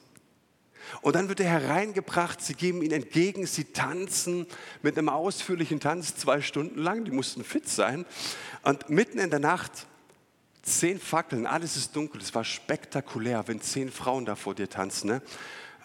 Und 1.01 1.15
dann 1.15 1.29
wird 1.29 1.39
er 1.39 1.50
hereingebracht, 1.50 2.41
sie 2.41 2.55
geben 2.55 2.82
ihn 2.82 2.91
entgegen, 2.91 3.46
sie 3.46 3.65
tanzen 3.65 4.48
mit 4.82 4.98
einem 4.98 5.10
ausführlichen 5.10 5.79
Tanz 5.79 6.15
zwei 6.15 6.41
Stunden 6.41 6.79
lang, 6.79 7.05
die 7.05 7.12
mussten 7.12 7.43
fit 7.43 7.70
sein. 7.70 8.05
Und 8.63 8.89
mitten 8.89 9.20
in 9.20 9.29
der 9.29 9.39
Nacht 9.39 9.88
zehn 10.63 11.00
Fackeln, 11.00 11.46
alles 11.46 11.77
ist 11.77 11.96
dunkel, 11.96 12.22
es 12.22 12.34
war 12.34 12.43
spektakulär, 12.43 13.48
wenn 13.48 13.62
zehn 13.62 13.91
Frauen 13.91 14.25
da 14.25 14.36
vor 14.36 14.55
dir 14.55 14.70
tanzen. 14.70 15.08
Ne? 15.08 15.22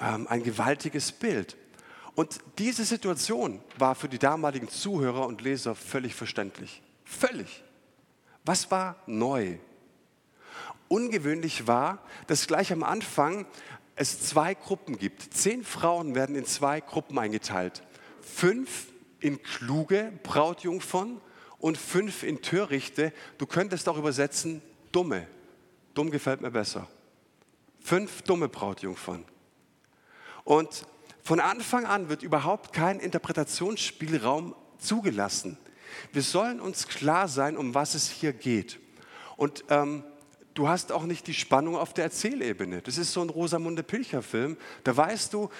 Ähm, 0.00 0.26
ein 0.28 0.42
gewaltiges 0.42 1.12
Bild. 1.12 1.56
Und 2.14 2.40
diese 2.58 2.84
Situation 2.84 3.60
war 3.76 3.94
für 3.94 4.08
die 4.08 4.18
damaligen 4.18 4.68
Zuhörer 4.68 5.26
und 5.26 5.42
Leser 5.42 5.74
völlig 5.74 6.14
verständlich. 6.14 6.82
Völlig. 7.04 7.62
Was 8.44 8.70
war 8.70 8.96
neu? 9.06 9.58
Ungewöhnlich 10.88 11.66
war, 11.66 12.02
dass 12.26 12.46
gleich 12.46 12.72
am 12.72 12.82
Anfang 12.82 13.46
es 13.94 14.20
zwei 14.20 14.54
Gruppen 14.54 14.96
gibt. 14.98 15.34
Zehn 15.34 15.62
Frauen 15.64 16.14
werden 16.14 16.34
in 16.34 16.46
zwei 16.46 16.80
Gruppen 16.80 17.18
eingeteilt. 17.18 17.82
Fünf 18.20 18.86
in 19.20 19.42
kluge 19.42 20.12
Brautjungfern 20.22 21.20
und 21.58 21.76
fünf 21.76 22.22
in 22.22 22.42
törichte. 22.42 23.12
Du 23.36 23.46
könntest 23.46 23.88
auch 23.88 23.98
übersetzen, 23.98 24.62
dumme. 24.92 25.26
Dumm 25.94 26.10
gefällt 26.10 26.40
mir 26.40 26.50
besser. 26.50 26.88
Fünf 27.80 28.22
dumme 28.22 28.48
Brautjungfern. 28.48 29.24
Und 30.44 30.86
von 31.22 31.40
Anfang 31.40 31.84
an 31.84 32.08
wird 32.08 32.22
überhaupt 32.22 32.72
kein 32.72 33.00
Interpretationsspielraum 33.00 34.54
zugelassen. 34.78 35.58
Wir 36.12 36.22
sollen 36.22 36.60
uns 36.60 36.86
klar 36.88 37.28
sein, 37.28 37.56
um 37.56 37.74
was 37.74 37.94
es 37.94 38.08
hier 38.08 38.32
geht. 38.32 38.78
Und 39.36 39.64
ähm, 39.68 40.04
du 40.54 40.68
hast 40.68 40.92
auch 40.92 41.04
nicht 41.04 41.26
die 41.26 41.34
Spannung 41.34 41.76
auf 41.76 41.92
der 41.92 42.04
Erzählebene. 42.04 42.82
Das 42.82 42.98
ist 42.98 43.12
so 43.12 43.20
ein 43.22 43.30
Rosamunde 43.30 43.82
Pilcher-Film. 43.82 44.56
Da 44.84 44.96
weißt 44.96 45.34
du 45.34 45.50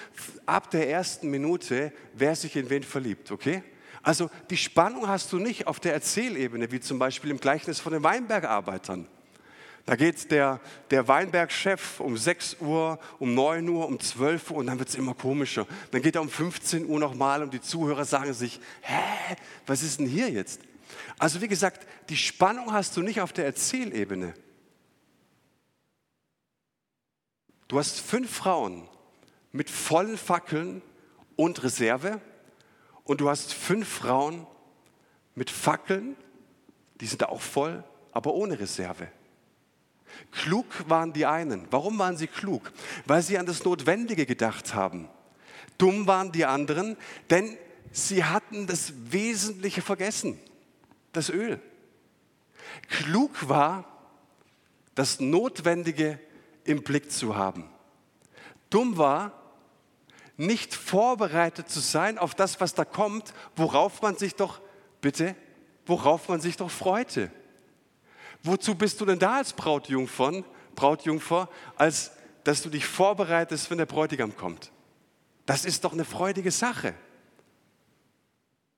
ab 0.45 0.71
der 0.71 0.89
ersten 0.89 1.29
Minute, 1.29 1.93
wer 2.13 2.35
sich 2.35 2.55
in 2.55 2.69
wen 2.69 2.83
verliebt, 2.83 3.31
okay? 3.31 3.63
Also 4.01 4.29
die 4.49 4.57
Spannung 4.57 5.07
hast 5.07 5.31
du 5.33 5.39
nicht 5.39 5.67
auf 5.67 5.79
der 5.79 5.93
Erzählebene, 5.93 6.71
wie 6.71 6.79
zum 6.79 6.99
Beispiel 6.99 7.31
im 7.31 7.39
Gleichnis 7.39 7.79
von 7.79 7.93
den 7.93 8.03
Weinbergarbeitern. 8.03 9.07
Da 9.85 9.95
geht 9.95 10.29
der, 10.29 10.59
der 10.91 11.07
Weinbergchef 11.07 11.99
um 11.99 12.15
6 12.15 12.57
Uhr, 12.59 12.99
um 13.17 13.33
9 13.33 13.67
Uhr, 13.67 13.87
um 13.87 13.99
12 13.99 14.51
Uhr 14.51 14.57
und 14.57 14.67
dann 14.67 14.77
wird 14.77 14.89
es 14.89 14.95
immer 14.95 15.15
komischer. 15.15 15.65
Dann 15.91 16.01
geht 16.01 16.15
er 16.15 16.21
um 16.21 16.29
15 16.29 16.85
Uhr 16.85 16.99
nochmal 16.99 17.41
und 17.41 17.53
die 17.53 17.61
Zuhörer 17.61 18.05
sagen 18.05 18.33
sich, 18.33 18.59
hä, 18.81 19.35
was 19.65 19.81
ist 19.81 19.99
denn 19.99 20.07
hier 20.07 20.29
jetzt? 20.29 20.61
Also 21.17 21.41
wie 21.41 21.47
gesagt, 21.47 21.87
die 22.09 22.17
Spannung 22.17 22.71
hast 22.71 22.95
du 22.97 23.01
nicht 23.01 23.19
auf 23.19 23.33
der 23.33 23.45
Erzählebene. 23.45 24.33
Du 27.67 27.77
hast 27.77 27.99
fünf 27.99 28.31
Frauen 28.31 28.87
mit 29.51 29.69
vollen 29.69 30.17
Fackeln 30.17 30.81
und 31.35 31.63
Reserve 31.63 32.21
und 33.09 33.21
du 33.21 33.27
hast 33.27 33.55
fünf 33.55 33.87
Frauen 33.89 34.45
mit 35.33 35.49
Fackeln, 35.49 36.15
die 37.01 37.07
sind 37.07 37.27
auch 37.27 37.41
voll, 37.41 37.83
aber 38.11 38.35
ohne 38.35 38.59
Reserve. 38.59 39.07
Klug 40.31 40.67
waren 40.87 41.11
die 41.11 41.25
einen. 41.25 41.65
Warum 41.71 41.97
waren 41.97 42.17
sie 42.17 42.27
klug? 42.27 42.71
Weil 43.07 43.23
sie 43.23 43.39
an 43.39 43.47
das 43.47 43.65
Notwendige 43.65 44.27
gedacht 44.27 44.75
haben. 44.75 45.09
Dumm 45.79 46.05
waren 46.05 46.31
die 46.31 46.45
anderen, 46.45 46.97
denn 47.31 47.57
sie 47.91 48.25
hatten 48.25 48.67
das 48.67 48.93
Wesentliche 49.11 49.81
vergessen, 49.81 50.39
das 51.11 51.31
Öl. 51.31 51.59
Klug 52.89 53.49
war, 53.49 53.85
das 54.93 55.19
Notwendige 55.19 56.19
im 56.63 56.83
Blick 56.83 57.11
zu 57.11 57.35
haben. 57.35 57.71
Dumm 58.69 58.97
war, 58.97 59.38
nicht 60.39 60.73
vorbereitet 60.73 61.69
zu 61.69 61.81
sein 61.81 62.17
auf 62.17 62.33
das, 62.33 62.61
was 62.61 62.73
da 62.73 62.85
kommt, 62.85 63.33
worauf 63.57 64.01
man 64.01 64.15
sich 64.15 64.35
doch, 64.35 64.61
bitte, 65.01 65.35
worauf 65.85 66.29
man 66.29 66.39
sich 66.39 66.55
doch 66.55 66.71
freute. 66.71 67.29
Wozu 68.41 68.73
bist 68.73 69.01
du 69.01 69.05
denn 69.05 69.19
da 69.19 69.35
als 69.35 69.51
Brautjungfer, 69.51 70.45
Brautjungfer, 70.75 71.49
als 71.75 72.11
dass 72.45 72.61
du 72.61 72.69
dich 72.69 72.85
vorbereitest, 72.85 73.69
wenn 73.69 73.79
der 73.79 73.85
Bräutigam 73.85 74.33
kommt? 74.33 74.71
Das 75.45 75.65
ist 75.65 75.83
doch 75.83 75.91
eine 75.91 76.05
freudige 76.05 76.51
Sache. 76.51 76.93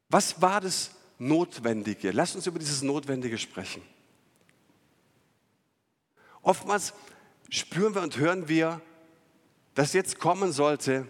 Was 0.10 0.42
war 0.42 0.62
das 0.62 0.96
Notwendige? 1.20 2.10
Lass 2.10 2.34
uns 2.34 2.48
über 2.48 2.58
dieses 2.58 2.82
Notwendige 2.82 3.38
sprechen. 3.38 3.84
Oftmals 6.42 6.96
spüren 7.50 7.94
wir 7.94 8.02
und 8.02 8.18
hören 8.18 8.48
wir, 8.48 8.82
dass 9.76 9.94
jetzt 9.94 10.18
kommen 10.18 10.52
sollte, 10.52 11.08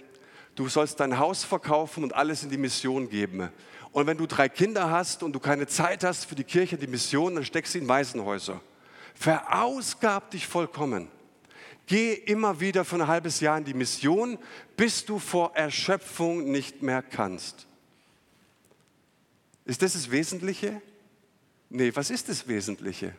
du 0.61 0.69
sollst 0.69 0.99
dein 0.99 1.17
Haus 1.17 1.43
verkaufen 1.43 2.03
und 2.03 2.13
alles 2.13 2.43
in 2.43 2.51
die 2.51 2.57
Mission 2.57 3.09
geben. 3.09 3.49
Und 3.91 4.05
wenn 4.05 4.17
du 4.17 4.27
drei 4.27 4.47
Kinder 4.47 4.91
hast 4.91 5.23
und 5.23 5.33
du 5.33 5.39
keine 5.39 5.65
Zeit 5.65 6.03
hast 6.03 6.25
für 6.25 6.35
die 6.35 6.43
Kirche, 6.43 6.77
die 6.77 6.87
Mission, 6.87 7.33
dann 7.33 7.43
steckst 7.43 7.73
du 7.73 7.79
in 7.79 7.87
Waisenhäuser. 7.87 8.61
Verausgab 9.15 10.29
dich 10.29 10.45
vollkommen. 10.45 11.07
Geh 11.87 12.13
immer 12.13 12.59
wieder 12.59 12.85
für 12.85 12.97
ein 12.97 13.07
halbes 13.07 13.39
Jahr 13.39 13.57
in 13.57 13.65
die 13.65 13.73
Mission, 13.73 14.37
bis 14.77 15.03
du 15.03 15.17
vor 15.17 15.55
Erschöpfung 15.55 16.51
nicht 16.51 16.83
mehr 16.83 17.01
kannst. 17.01 17.65
Ist 19.65 19.81
das 19.81 19.93
das 19.93 20.11
Wesentliche? 20.11 20.79
Nee, 21.69 21.91
was 21.95 22.11
ist 22.11 22.29
das 22.29 22.47
Wesentliche? 22.47 23.15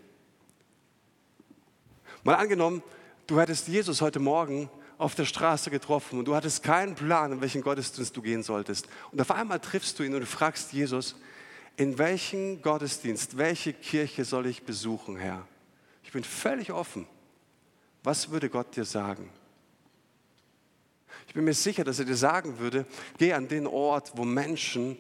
Mal 2.23 2.37
angenommen, 2.37 2.85
du 3.27 3.41
hättest 3.41 3.67
Jesus 3.67 4.01
heute 4.01 4.21
Morgen 4.21 4.71
auf 5.03 5.17
der 5.17 5.25
Straße 5.25 5.71
getroffen 5.71 6.19
und 6.19 6.27
du 6.27 6.37
hattest 6.37 6.63
keinen 6.63 6.95
Plan, 6.95 7.33
in 7.33 7.41
welchen 7.41 7.61
Gottesdienst 7.61 8.17
du 8.17 8.23
gehen 8.23 8.45
solltest. 8.45 8.87
Und 9.11 9.21
auf 9.21 9.33
einmal 9.33 9.59
triffst 9.59 9.99
du 9.99 10.05
ihn 10.05 10.15
und 10.15 10.21
du 10.21 10.27
fragst 10.27 10.73
Jesus, 10.73 11.17
in 11.77 11.99
welchen 11.99 12.63
Gottesdienst, 12.63 13.37
welche 13.37 13.73
Kirche 13.73 14.25
soll 14.25 14.47
ich 14.47 14.63
besuchen, 14.63 15.17
Herr? 15.17 15.47
Ich 16.05 16.13
bin 16.13 16.23
völlig 16.23 16.71
offen. 16.73 17.07
Was 18.05 18.31
würde 18.31 18.49
Gott 18.49 18.77
dir 18.77 18.85
sagen? 18.85 19.29
Ich 21.27 21.35
bin 21.35 21.45
mir 21.45 21.55
sicher, 21.55 21.83
dass 21.83 21.99
er 21.99 22.05
dir 22.05 22.17
sagen 22.17 22.59
würde, 22.61 22.87
geh 23.19 23.33
an 23.33 23.49
den 23.49 23.67
Ort, 23.67 24.13
wo 24.15 24.25
Menschen 24.25 24.99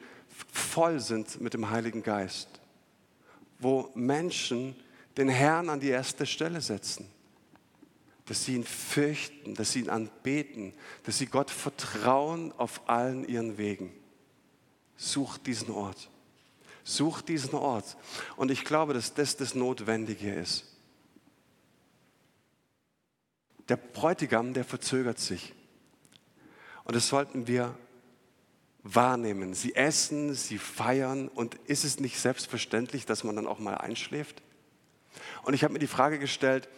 voll 0.51 0.99
sind 0.99 1.41
mit 1.41 1.55
dem 1.55 1.71
Heiligen 1.71 2.03
Geist, 2.03 2.49
wo 3.61 3.91
Menschen 3.95 4.75
den 5.17 5.29
Herrn 5.29 5.69
an 5.69 5.79
die 5.79 5.91
erste 5.91 6.27
Stelle 6.27 6.61
setzen, 6.61 7.09
dass 8.27 8.45
sie 8.45 8.55
ihn 8.55 8.65
fürchten, 8.65 9.55
dass 9.55 9.73
sie 9.73 9.81
ihn 9.81 9.91
anbeten, 9.91 10.75
dass 11.05 11.19
sie 11.19 11.27
Gott 11.27 11.51
vertrauen 11.51 12.53
auf 12.53 12.89
allen 12.89 13.27
ihren 13.27 13.59
Wegen. 13.59 13.93
Such 14.97 15.39
diesen 15.39 15.71
Ort. 15.71 16.09
Such 16.85 17.23
diesen 17.23 17.55
Ort. 17.55 17.97
Und 18.37 18.51
ich 18.51 18.65
glaube, 18.65 18.95
dass 18.95 19.15
das 19.15 19.37
das 19.37 19.55
Notwendige 19.55 20.35
ist. 20.35 20.65
Der 23.69 23.77
Bräutigam, 23.77 24.55
der 24.55 24.65
verzögert 24.65 25.19
sich. 25.19 25.55
Und 26.85 26.97
das 26.97 27.09
sollten 27.09 27.47
wir 27.47 27.77
wahrnehmen. 28.83 29.55
Sie 29.55 29.75
essen, 29.75 30.35
sie 30.35 30.59
feiern 30.59 31.29
und 31.29 31.55
ist 31.67 31.85
es 31.85 32.01
nicht 32.01 32.19
selbstverständlich, 32.19 33.07
dass 33.07 33.25
man 33.25 33.37
dann 33.37 33.47
auch 33.47 33.59
mal 33.59 33.77
einschläft? 33.77 34.43
Und 35.43 35.55
ich 35.55 35.63
habe 35.63 35.73
mir 35.73 35.79
die 35.79 35.87
Frage 35.87 36.19
gestellt, 36.19 36.69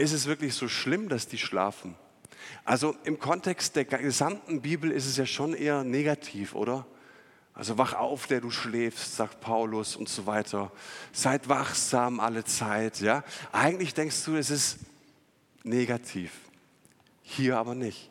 ist 0.00 0.12
es 0.12 0.26
wirklich 0.26 0.54
so 0.54 0.68
schlimm, 0.68 1.08
dass 1.08 1.28
die 1.28 1.38
schlafen? 1.38 1.94
Also 2.64 2.96
im 3.04 3.18
Kontext 3.18 3.76
der 3.76 3.84
gesamten 3.84 4.62
Bibel 4.62 4.90
ist 4.90 5.06
es 5.06 5.16
ja 5.16 5.26
schon 5.26 5.54
eher 5.54 5.84
negativ, 5.84 6.54
oder? 6.54 6.86
Also 7.52 7.76
wach 7.76 7.94
auf, 7.94 8.26
der 8.26 8.40
du 8.40 8.50
schläfst, 8.50 9.16
sagt 9.16 9.40
Paulus 9.40 9.96
und 9.96 10.08
so 10.08 10.26
weiter. 10.26 10.72
Seid 11.12 11.48
wachsam 11.48 12.20
alle 12.20 12.44
Zeit, 12.44 13.00
ja? 13.00 13.22
Eigentlich 13.52 13.92
denkst 13.92 14.24
du, 14.24 14.36
es 14.36 14.50
ist 14.50 14.78
negativ. 15.62 16.32
Hier 17.22 17.58
aber 17.58 17.74
nicht. 17.74 18.10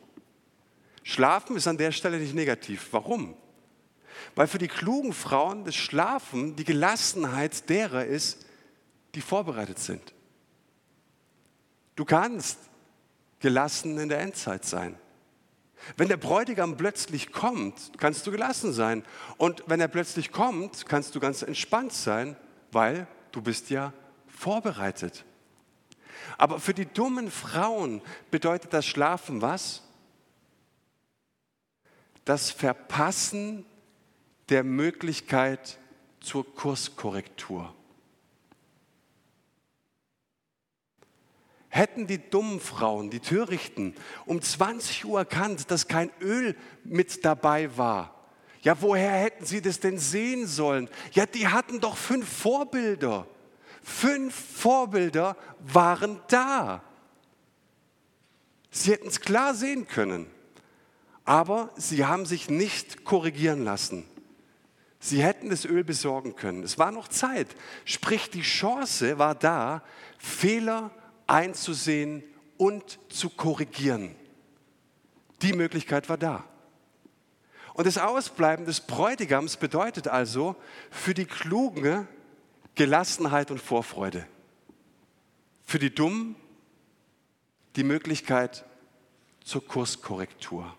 Schlafen 1.02 1.56
ist 1.56 1.66
an 1.66 1.78
der 1.78 1.90
Stelle 1.90 2.18
nicht 2.18 2.34
negativ. 2.34 2.88
Warum? 2.92 3.34
Weil 4.36 4.46
für 4.46 4.58
die 4.58 4.68
klugen 4.68 5.12
Frauen 5.12 5.64
das 5.64 5.74
Schlafen 5.74 6.54
die 6.54 6.64
Gelassenheit 6.64 7.68
derer 7.68 8.04
ist, 8.04 8.46
die 9.14 9.20
vorbereitet 9.20 9.78
sind. 9.78 10.14
Du 12.00 12.06
kannst 12.06 12.58
gelassen 13.40 13.98
in 13.98 14.08
der 14.08 14.20
Endzeit 14.20 14.64
sein. 14.64 14.98
Wenn 15.98 16.08
der 16.08 16.16
Bräutigam 16.16 16.78
plötzlich 16.78 17.30
kommt, 17.30 17.92
kannst 17.98 18.26
du 18.26 18.30
gelassen 18.30 18.72
sein. 18.72 19.04
Und 19.36 19.64
wenn 19.66 19.82
er 19.82 19.88
plötzlich 19.88 20.32
kommt, 20.32 20.86
kannst 20.86 21.14
du 21.14 21.20
ganz 21.20 21.42
entspannt 21.42 21.92
sein, 21.92 22.38
weil 22.72 23.06
du 23.32 23.42
bist 23.42 23.68
ja 23.68 23.92
vorbereitet. 24.28 25.26
Aber 26.38 26.58
für 26.58 26.72
die 26.72 26.86
dummen 26.86 27.30
Frauen 27.30 28.00
bedeutet 28.30 28.72
das 28.72 28.86
Schlafen 28.86 29.42
was? 29.42 29.82
Das 32.24 32.50
Verpassen 32.50 33.66
der 34.48 34.64
Möglichkeit 34.64 35.78
zur 36.20 36.50
Kurskorrektur. 36.54 37.74
Hätten 41.70 42.06
die 42.06 42.18
dummen 42.18 42.60
Frauen, 42.60 43.10
die 43.10 43.20
Törichten, 43.20 43.94
um 44.26 44.42
20 44.42 45.06
Uhr 45.06 45.20
erkannt, 45.20 45.70
dass 45.70 45.88
kein 45.88 46.10
Öl 46.20 46.56
mit 46.84 47.24
dabei 47.24 47.76
war, 47.76 48.20
ja, 48.62 48.80
woher 48.82 49.12
hätten 49.12 49.46
sie 49.46 49.62
das 49.62 49.80
denn 49.80 49.98
sehen 49.98 50.46
sollen? 50.46 50.88
Ja, 51.12 51.24
die 51.24 51.48
hatten 51.48 51.80
doch 51.80 51.96
fünf 51.96 52.28
Vorbilder. 52.28 53.26
Fünf 53.82 54.34
Vorbilder 54.34 55.36
waren 55.60 56.20
da. 56.28 56.82
Sie 58.70 58.92
hätten 58.92 59.08
es 59.08 59.20
klar 59.20 59.54
sehen 59.54 59.88
können, 59.88 60.26
aber 61.24 61.70
sie 61.76 62.04
haben 62.04 62.26
sich 62.26 62.50
nicht 62.50 63.04
korrigieren 63.04 63.64
lassen. 63.64 64.04
Sie 65.00 65.22
hätten 65.22 65.48
das 65.48 65.64
Öl 65.64 65.82
besorgen 65.82 66.36
können. 66.36 66.62
Es 66.62 66.78
war 66.78 66.92
noch 66.92 67.08
Zeit. 67.08 67.48
Sprich, 67.86 68.28
die 68.28 68.42
Chance 68.42 69.18
war 69.18 69.34
da, 69.34 69.82
Fehler 70.18 70.90
einzusehen 71.30 72.22
und 72.56 72.98
zu 73.08 73.30
korrigieren. 73.30 74.14
Die 75.42 75.52
Möglichkeit 75.52 76.08
war 76.08 76.18
da. 76.18 76.44
Und 77.72 77.86
das 77.86 77.98
Ausbleiben 77.98 78.66
des 78.66 78.80
Bräutigams 78.80 79.56
bedeutet 79.56 80.08
also 80.08 80.56
für 80.90 81.14
die 81.14 81.24
Klugen 81.24 82.08
Gelassenheit 82.74 83.50
und 83.50 83.60
Vorfreude. 83.60 84.26
Für 85.64 85.78
die 85.78 85.94
Dummen 85.94 86.36
die 87.76 87.84
Möglichkeit 87.84 88.64
zur 89.44 89.66
Kurskorrektur. 89.66 90.74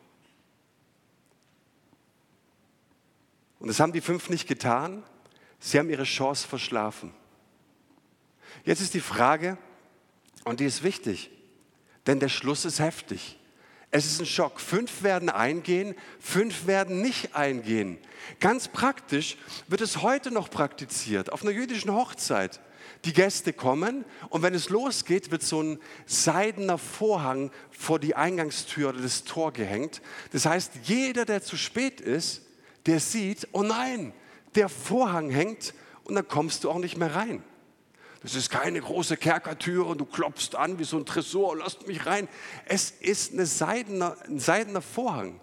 Und 3.59 3.67
das 3.67 3.79
haben 3.79 3.93
die 3.93 4.01
fünf 4.01 4.29
nicht 4.29 4.47
getan. 4.47 5.03
Sie 5.59 5.79
haben 5.79 5.89
ihre 5.89 6.03
Chance 6.03 6.47
verschlafen. 6.47 7.13
Jetzt 8.65 8.81
ist 8.81 8.93
die 8.93 8.99
Frage, 8.99 9.57
und 10.43 10.59
die 10.59 10.65
ist 10.65 10.83
wichtig, 10.83 11.29
denn 12.07 12.19
der 12.19 12.29
Schluss 12.29 12.65
ist 12.65 12.79
heftig. 12.79 13.37
Es 13.93 14.05
ist 14.05 14.21
ein 14.21 14.25
Schock. 14.25 14.61
Fünf 14.61 15.03
werden 15.03 15.29
eingehen, 15.29 15.95
fünf 16.19 16.65
werden 16.65 17.01
nicht 17.01 17.35
eingehen. 17.35 17.97
Ganz 18.39 18.69
praktisch 18.69 19.37
wird 19.67 19.81
es 19.81 20.01
heute 20.01 20.31
noch 20.31 20.49
praktiziert, 20.49 21.31
auf 21.31 21.43
einer 21.43 21.51
jüdischen 21.51 21.93
Hochzeit. 21.93 22.61
Die 23.03 23.13
Gäste 23.13 23.51
kommen 23.51 24.05
und 24.29 24.43
wenn 24.43 24.53
es 24.53 24.69
losgeht, 24.69 25.31
wird 25.31 25.43
so 25.43 25.61
ein 25.61 25.79
seidener 26.05 26.77
Vorhang 26.77 27.51
vor 27.71 27.99
die 27.99 28.15
Eingangstür 28.15 28.89
oder 28.89 29.01
das 29.01 29.23
Tor 29.23 29.51
gehängt. 29.51 30.01
Das 30.31 30.45
heißt, 30.45 30.71
jeder, 30.83 31.25
der 31.25 31.41
zu 31.41 31.57
spät 31.57 31.99
ist, 31.99 32.43
der 32.85 32.99
sieht, 32.99 33.47
oh 33.51 33.63
nein, 33.63 34.13
der 34.55 34.69
Vorhang 34.69 35.31
hängt 35.31 35.73
und 36.03 36.15
dann 36.15 36.27
kommst 36.27 36.63
du 36.63 36.69
auch 36.69 36.77
nicht 36.77 36.97
mehr 36.97 37.15
rein. 37.15 37.43
Das 38.21 38.35
ist 38.35 38.51
keine 38.51 38.79
große 38.79 39.17
Kerkertüre 39.17 39.85
und 39.85 39.97
du 39.97 40.05
klopfst 40.05 40.55
an 40.55 40.77
wie 40.77 40.83
so 40.83 40.97
ein 40.97 41.05
Tresor, 41.05 41.57
lasst 41.57 41.87
mich 41.87 42.05
rein. 42.05 42.27
Es 42.65 42.91
ist 42.91 43.33
eine 43.33 43.47
seidener, 43.47 44.15
ein 44.27 44.39
seidener 44.39 44.81
Vorhang. 44.81 45.39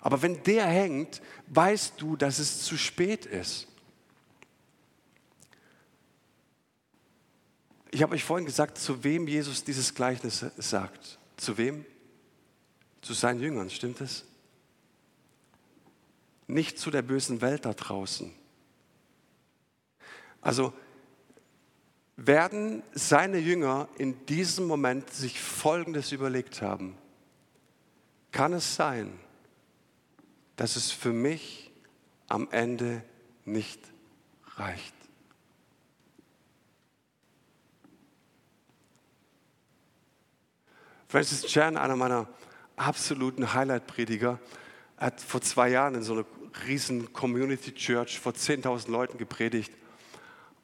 Aber 0.00 0.22
wenn 0.22 0.42
der 0.44 0.66
hängt, 0.66 1.20
weißt 1.48 1.94
du, 2.00 2.16
dass 2.16 2.38
es 2.38 2.62
zu 2.62 2.76
spät 2.76 3.26
ist. 3.26 3.66
Ich 7.90 8.02
habe 8.02 8.14
euch 8.14 8.24
vorhin 8.24 8.46
gesagt, 8.46 8.78
zu 8.78 9.04
wem 9.04 9.26
Jesus 9.26 9.64
dieses 9.64 9.94
Gleichnis 9.94 10.46
sagt. 10.56 11.18
Zu 11.36 11.58
wem? 11.58 11.84
Zu 13.00 13.14
seinen 13.14 13.40
Jüngern, 13.40 13.68
stimmt 13.68 14.00
es? 14.00 14.24
Nicht 16.46 16.78
zu 16.78 16.90
der 16.90 17.02
bösen 17.02 17.40
Welt 17.40 17.64
da 17.64 17.74
draußen. 17.74 18.32
Also 20.40 20.72
werden 22.16 22.82
seine 22.92 23.38
Jünger 23.38 23.88
in 23.96 24.26
diesem 24.26 24.66
Moment 24.66 25.10
sich 25.10 25.40
Folgendes 25.40 26.12
überlegt 26.12 26.62
haben. 26.62 26.96
Kann 28.30 28.52
es 28.52 28.74
sein, 28.74 29.18
dass 30.56 30.76
es 30.76 30.90
für 30.90 31.12
mich 31.12 31.70
am 32.28 32.48
Ende 32.50 33.02
nicht 33.44 33.80
reicht? 34.56 34.94
Francis 41.08 41.42
Chan, 41.42 41.76
einer 41.76 41.96
meiner 41.96 42.26
absoluten 42.76 43.52
Highlight-Prediger, 43.52 44.38
hat 44.96 45.20
vor 45.20 45.42
zwei 45.42 45.68
Jahren 45.68 45.94
in 45.94 46.02
so 46.02 46.14
einer 46.14 46.24
riesen 46.66 47.12
Community 47.12 47.74
Church 47.74 48.18
vor 48.18 48.32
10.000 48.32 48.90
Leuten 48.90 49.18
gepredigt. 49.18 49.72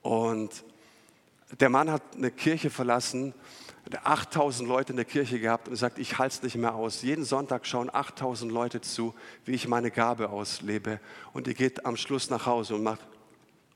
Und 0.01 0.65
der 1.57 1.69
Mann 1.71 1.91
hat 1.91 2.03
eine 2.15 2.31
Kirche 2.31 2.71
verlassen, 2.71 3.35
hat 3.85 4.07
8000 4.07 4.69
Leute 4.69 4.93
in 4.93 4.97
der 4.97 5.05
Kirche 5.05 5.41
gehabt 5.41 5.69
und 5.69 5.77
sagt, 5.77 5.99
ich 5.99 6.19
halte 6.19 6.37
es 6.37 6.43
nicht 6.43 6.57
mehr 6.57 6.75
aus. 6.75 7.03
Jeden 7.03 7.25
Sonntag 7.25 7.67
schauen 7.67 7.89
8000 7.93 8.53
Leute 8.53 8.81
zu, 8.81 9.15
wie 9.45 9.53
ich 9.55 9.67
meine 9.67 9.91
Gabe 9.91 10.29
auslebe. 10.29 11.01
Und 11.33 11.47
ihr 11.47 11.55
geht 11.55 11.87
am 11.87 11.97
Schluss 11.97 12.29
nach 12.29 12.45
Hause 12.45 12.75
und 12.75 12.83
macht, 12.83 13.01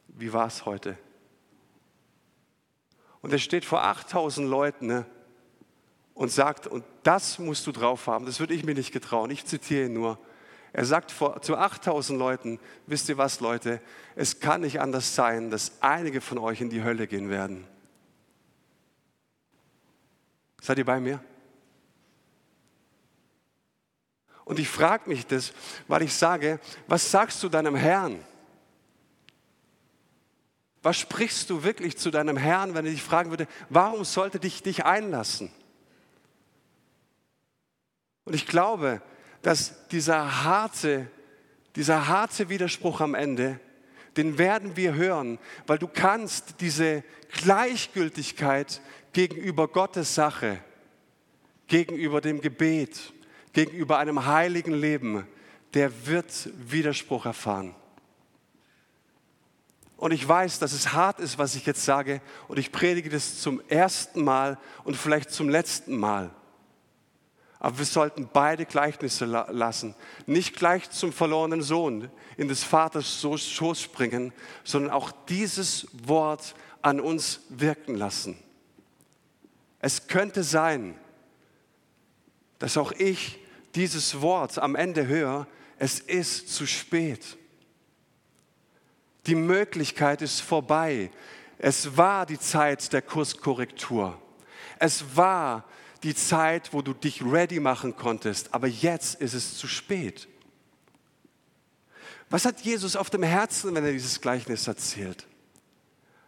wie 0.08 0.32
war 0.32 0.46
es 0.46 0.66
heute? 0.66 0.98
Und 3.22 3.32
er 3.32 3.38
steht 3.38 3.64
vor 3.64 3.82
8000 3.84 4.48
Leuten 4.48 4.86
ne, 4.86 5.06
und 6.12 6.30
sagt, 6.30 6.66
und 6.66 6.84
das 7.04 7.38
musst 7.38 7.66
du 7.66 7.72
drauf 7.72 8.06
haben, 8.06 8.26
das 8.26 8.40
würde 8.40 8.52
ich 8.52 8.64
mir 8.64 8.74
nicht 8.74 8.92
getrauen. 8.92 9.30
Ich 9.30 9.46
zitiere 9.46 9.86
ihn 9.86 9.94
nur. 9.94 10.18
Er 10.72 10.84
sagt 10.86 11.12
vor, 11.12 11.42
zu 11.42 11.56
8000 11.56 12.18
Leuten, 12.18 12.58
wisst 12.86 13.08
ihr 13.08 13.18
was, 13.18 13.40
Leute, 13.40 13.80
es 14.16 14.40
kann 14.40 14.62
nicht 14.62 14.80
anders 14.80 15.14
sein, 15.14 15.50
dass 15.50 15.72
einige 15.80 16.20
von 16.20 16.38
euch 16.38 16.60
in 16.60 16.70
die 16.70 16.82
Hölle 16.82 17.06
gehen 17.06 17.28
werden. 17.28 17.66
Seid 20.62 20.78
ihr 20.78 20.84
bei 20.84 20.98
mir? 21.00 21.22
Und 24.44 24.58
ich 24.58 24.68
frage 24.68 25.08
mich 25.08 25.26
das, 25.26 25.52
weil 25.88 26.02
ich 26.02 26.14
sage, 26.14 26.58
was 26.86 27.10
sagst 27.10 27.42
du 27.42 27.48
deinem 27.48 27.76
Herrn? 27.76 28.24
Was 30.82 30.98
sprichst 30.98 31.48
du 31.50 31.62
wirklich 31.62 31.96
zu 31.96 32.10
deinem 32.10 32.36
Herrn, 32.36 32.74
wenn 32.74 32.86
er 32.86 32.92
dich 32.92 33.02
fragen 33.02 33.30
würde, 33.30 33.46
warum 33.68 34.04
sollte 34.04 34.40
dich 34.40 34.62
dich 34.62 34.84
einlassen? 34.84 35.52
Und 38.24 38.34
ich 38.34 38.46
glaube, 38.46 39.02
dass 39.42 39.86
dieser 39.88 40.44
harte, 40.44 41.08
dieser 41.76 42.08
harte 42.08 42.48
Widerspruch 42.48 43.00
am 43.00 43.14
Ende, 43.14 43.60
den 44.16 44.38
werden 44.38 44.76
wir 44.76 44.94
hören, 44.94 45.38
weil 45.66 45.78
du 45.78 45.88
kannst 45.88 46.60
diese 46.60 47.02
Gleichgültigkeit 47.32 48.80
gegenüber 49.12 49.68
Gottes 49.68 50.14
Sache, 50.14 50.58
gegenüber 51.66 52.20
dem 52.20 52.40
Gebet, 52.40 53.12
gegenüber 53.52 53.98
einem 53.98 54.26
heiligen 54.26 54.74
Leben, 54.74 55.26
der 55.74 56.06
wird 56.06 56.50
Widerspruch 56.56 57.26
erfahren. 57.26 57.74
Und 59.96 60.10
ich 60.10 60.26
weiß, 60.26 60.58
dass 60.58 60.72
es 60.72 60.92
hart 60.92 61.20
ist, 61.20 61.38
was 61.38 61.54
ich 61.54 61.64
jetzt 61.64 61.84
sage. 61.84 62.20
Und 62.48 62.58
ich 62.58 62.72
predige 62.72 63.08
das 63.08 63.40
zum 63.40 63.62
ersten 63.68 64.24
Mal 64.24 64.58
und 64.82 64.96
vielleicht 64.96 65.30
zum 65.30 65.48
letzten 65.48 65.96
Mal. 65.96 66.30
Aber 67.62 67.78
wir 67.78 67.84
sollten 67.84 68.28
beide 68.32 68.66
Gleichnisse 68.66 69.24
lassen. 69.24 69.94
Nicht 70.26 70.56
gleich 70.56 70.90
zum 70.90 71.12
verlorenen 71.12 71.62
Sohn 71.62 72.10
in 72.36 72.48
des 72.48 72.64
Vaters 72.64 73.20
Schoß 73.20 73.80
springen, 73.80 74.32
sondern 74.64 74.90
auch 74.90 75.12
dieses 75.28 75.86
Wort 75.92 76.56
an 76.82 76.98
uns 76.98 77.42
wirken 77.50 77.94
lassen. 77.94 78.36
Es 79.78 80.08
könnte 80.08 80.42
sein, 80.42 80.98
dass 82.58 82.76
auch 82.76 82.90
ich 82.90 83.38
dieses 83.76 84.20
Wort 84.20 84.58
am 84.58 84.74
Ende 84.74 85.06
höre, 85.06 85.46
es 85.78 86.00
ist 86.00 86.52
zu 86.52 86.66
spät. 86.66 87.36
Die 89.26 89.36
Möglichkeit 89.36 90.20
ist 90.20 90.40
vorbei. 90.40 91.12
Es 91.58 91.96
war 91.96 92.26
die 92.26 92.40
Zeit 92.40 92.92
der 92.92 93.02
Kurskorrektur. 93.02 94.20
Es 94.80 95.16
war 95.16 95.64
die 96.02 96.14
Zeit, 96.14 96.72
wo 96.72 96.82
du 96.82 96.92
dich 96.92 97.22
ready 97.24 97.60
machen 97.60 97.96
konntest, 97.96 98.52
aber 98.54 98.66
jetzt 98.66 99.20
ist 99.20 99.34
es 99.34 99.56
zu 99.56 99.66
spät. 99.68 100.28
Was 102.30 102.44
hat 102.44 102.60
Jesus 102.62 102.96
auf 102.96 103.10
dem 103.10 103.22
Herzen, 103.22 103.74
wenn 103.74 103.84
er 103.84 103.92
dieses 103.92 104.20
Gleichnis 104.20 104.66
erzählt? 104.66 105.26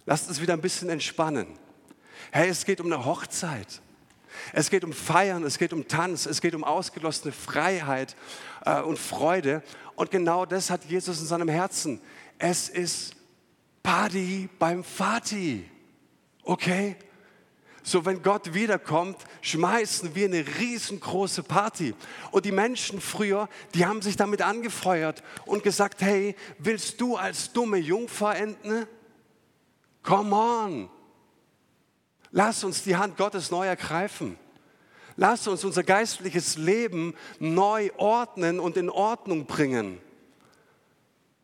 Lasst 0.06 0.28
uns 0.28 0.40
wieder 0.40 0.52
ein 0.52 0.60
bisschen 0.60 0.90
entspannen. 0.90 1.46
Hey, 2.30 2.48
es 2.48 2.64
geht 2.64 2.80
um 2.80 2.92
eine 2.92 3.04
Hochzeit. 3.04 3.80
Es 4.52 4.68
geht 4.68 4.84
um 4.84 4.92
Feiern, 4.92 5.44
es 5.44 5.58
geht 5.58 5.72
um 5.72 5.88
Tanz, 5.88 6.26
es 6.26 6.40
geht 6.40 6.54
um 6.54 6.64
ausgelossene 6.64 7.32
Freiheit 7.32 8.16
äh, 8.64 8.80
und 8.80 8.98
Freude. 8.98 9.62
Und 9.94 10.10
genau 10.10 10.44
das 10.44 10.70
hat 10.70 10.84
Jesus 10.84 11.20
in 11.20 11.26
seinem 11.26 11.48
Herzen. 11.48 12.00
Es 12.38 12.68
ist 12.68 13.16
Party 13.82 14.48
beim 14.58 14.84
Vati. 14.84 15.70
Okay? 16.42 16.96
So, 17.86 18.06
wenn 18.06 18.22
Gott 18.22 18.54
wiederkommt, 18.54 19.18
schmeißen 19.42 20.14
wir 20.14 20.24
eine 20.24 20.46
riesengroße 20.58 21.42
Party. 21.42 21.94
Und 22.30 22.46
die 22.46 22.50
Menschen 22.50 22.98
früher, 22.98 23.46
die 23.74 23.84
haben 23.84 24.00
sich 24.00 24.16
damit 24.16 24.40
angefeuert 24.40 25.22
und 25.44 25.62
gesagt, 25.62 26.00
hey, 26.00 26.34
willst 26.58 26.98
du 27.02 27.16
als 27.16 27.52
dumme 27.52 27.76
Jungfer 27.76 28.36
enden? 28.36 28.86
Come 30.02 30.34
on. 30.34 30.90
Lass 32.30 32.64
uns 32.64 32.82
die 32.82 32.96
Hand 32.96 33.18
Gottes 33.18 33.50
neu 33.50 33.66
ergreifen. 33.66 34.38
Lass 35.16 35.46
uns 35.46 35.62
unser 35.62 35.82
geistliches 35.82 36.56
Leben 36.56 37.14
neu 37.38 37.90
ordnen 37.98 38.60
und 38.60 38.78
in 38.78 38.88
Ordnung 38.88 39.44
bringen. 39.44 40.00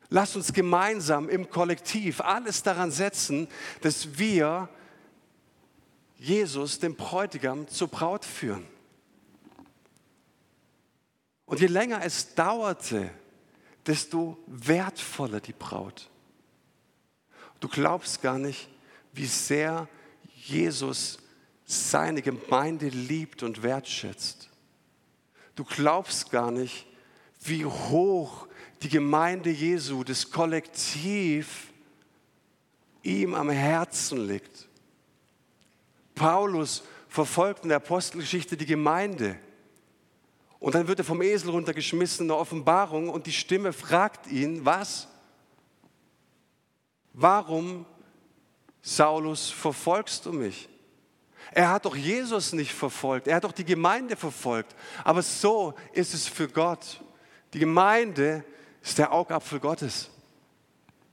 Lass 0.08 0.34
uns 0.36 0.54
gemeinsam 0.54 1.28
im 1.28 1.50
Kollektiv 1.50 2.22
alles 2.22 2.62
daran 2.62 2.90
setzen, 2.90 3.46
dass 3.82 4.18
wir 4.18 4.70
Jesus, 6.20 6.78
den 6.78 6.96
Bräutigam, 6.96 7.66
zur 7.66 7.88
Braut 7.88 8.26
führen. 8.26 8.66
Und 11.46 11.60
je 11.60 11.66
länger 11.66 12.04
es 12.04 12.34
dauerte, 12.34 13.10
desto 13.86 14.36
wertvoller 14.46 15.40
die 15.40 15.54
Braut. 15.54 16.10
Du 17.58 17.68
glaubst 17.68 18.20
gar 18.20 18.38
nicht, 18.38 18.68
wie 19.14 19.26
sehr 19.26 19.88
Jesus 20.34 21.18
seine 21.64 22.20
Gemeinde 22.20 22.88
liebt 22.88 23.42
und 23.42 23.62
wertschätzt. 23.62 24.50
Du 25.56 25.64
glaubst 25.64 26.30
gar 26.30 26.50
nicht, 26.50 26.86
wie 27.40 27.64
hoch 27.64 28.46
die 28.82 28.90
Gemeinde 28.90 29.50
Jesu, 29.50 30.04
das 30.04 30.30
Kollektiv, 30.30 31.72
ihm 33.02 33.34
am 33.34 33.48
Herzen 33.48 34.26
liegt. 34.26 34.69
Paulus 36.20 36.82
verfolgt 37.08 37.62
in 37.62 37.70
der 37.70 37.78
Apostelgeschichte 37.78 38.54
die 38.54 38.66
Gemeinde. 38.66 39.38
Und 40.58 40.74
dann 40.74 40.86
wird 40.86 40.98
er 40.98 41.04
vom 41.06 41.22
Esel 41.22 41.48
runtergeschmissen 41.48 42.24
in 42.24 42.28
der 42.28 42.36
Offenbarung 42.36 43.08
und 43.08 43.24
die 43.24 43.32
Stimme 43.32 43.72
fragt 43.72 44.26
ihn, 44.26 44.66
was? 44.66 45.08
Warum, 47.14 47.86
Saulus, 48.82 49.48
verfolgst 49.48 50.26
du 50.26 50.32
mich? 50.32 50.68
Er 51.52 51.70
hat 51.70 51.86
doch 51.86 51.96
Jesus 51.96 52.52
nicht 52.52 52.74
verfolgt, 52.74 53.26
er 53.26 53.36
hat 53.36 53.44
doch 53.44 53.52
die 53.52 53.64
Gemeinde 53.64 54.14
verfolgt. 54.14 54.76
Aber 55.02 55.22
so 55.22 55.72
ist 55.94 56.12
es 56.12 56.28
für 56.28 56.48
Gott. 56.48 57.00
Die 57.54 57.58
Gemeinde 57.58 58.44
ist 58.82 58.98
der 58.98 59.10
Augapfel 59.10 59.58
Gottes. 59.58 60.10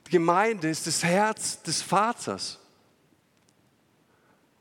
Die 0.05 0.11
Gemeinde 0.11 0.67
ist 0.69 0.85
das 0.85 1.01
Herz 1.01 1.61
des 1.61 1.81
Vaters. 1.81 2.59